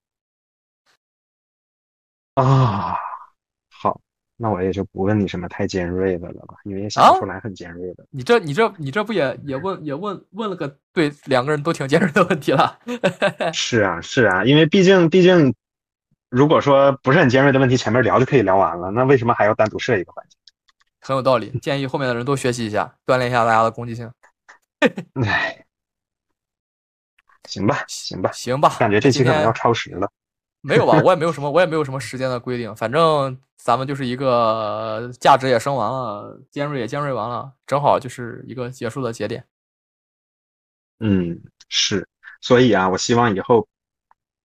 [2.34, 2.98] 啊，好，
[4.42, 8.06] 那我也就不问你什么太尖锐的了吧，因为想不出来很尖锐的。
[8.10, 12.78] 你这你这你这不也也问也问问了个对两个人都挺尖锐的问题了？
[13.52, 15.54] 是啊是啊，因为毕竟毕竟，
[16.30, 20.36] 如果说不是很尖锐的问题，前面聊就可以聊完了，那为什么还要单独设一个环节？
[21.02, 24.10] 很有道理，建议后面的人都学习一下，锻炼一下大家的攻击性。
[25.22, 25.66] 哎，
[27.46, 30.10] 行吧，行吧，行吧，感觉这期可能要超时了。
[30.60, 39.44] 没有吧，我也没有什么，我也没有什么时间的规定，反正咱们就是一个价值也升完了，尖锐也尖锐完了，正好就是一个结束的节点。
[40.98, 42.06] 嗯，是，
[42.40, 43.66] 所以啊，我希望以后。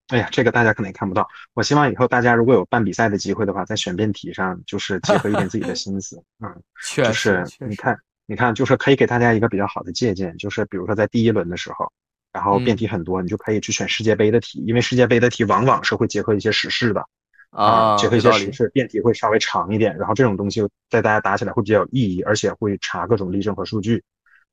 [0.09, 1.27] 哎呀，这个大家可能也看不到。
[1.55, 6.61] 我希望以后大家如果有办比赛的机会的话，在选辩题上就是结合一点自己的 心思，嗯，
[6.95, 11.91] 就是你看，你看，就是可以给大家一个比较好的借鉴，就是比如说在第一轮的时候，
[12.35, 17.01] 然后辩题很多，你就可以去选世界杯的题，因为世界杯的题往往是会结合一些时事的
[17.49, 24.03] 啊，结合一些时事，辩题会稍微长一点，然后这种东西在大家打起来会比较有意义，而且会查各种例证和数据，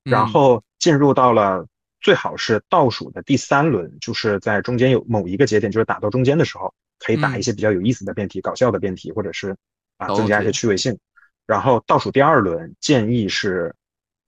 [0.04, 1.66] 然后进入到了。
[2.04, 9.54] 最好是倒数的第三轮，就是在中间有某一个节点，就是打到中间的时候，可以打一些比较有意思的辩题、搞笑的辩题，或者是
[9.98, 10.98] 啊增加一些趣味性。
[11.46, 13.72] 然后倒数第二轮建议是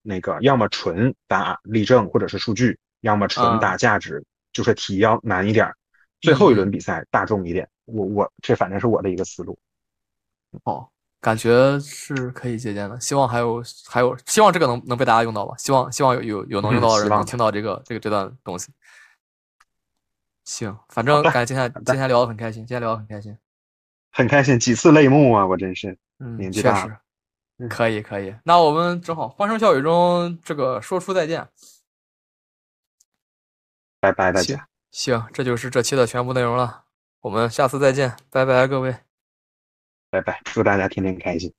[0.02, 5.72] 那个要么纯打例证或者是数据，要么纯打价值，就是题要难一点。
[6.20, 7.68] 最后一轮比赛大众一点。
[7.85, 9.56] 我我这反正是我的一个思路。
[10.64, 10.89] 哦。
[11.20, 15.55] 感觉是可以借鉴的，希望还有还有，希望这个能能被大家用到吧。
[15.56, 18.70] 希望希望有有有能用到的人能听到这个这个这段东西。
[20.44, 23.35] 行，反正感觉今天今天聊得很开心，今天聊得很开心，
[24.12, 26.98] 很开心，几次泪目啊，我真是，嗯，年纪大了，
[27.70, 31.48] 可以可以，那我们正好欢声笑语中这个说出再见，
[34.05, 36.85] 拜拜大家，行，这就是这期的全部内容了，
[37.22, 38.94] 我们下次再见，拜拜各位。
[40.10, 41.51] 拜拜，祝大家天天开心。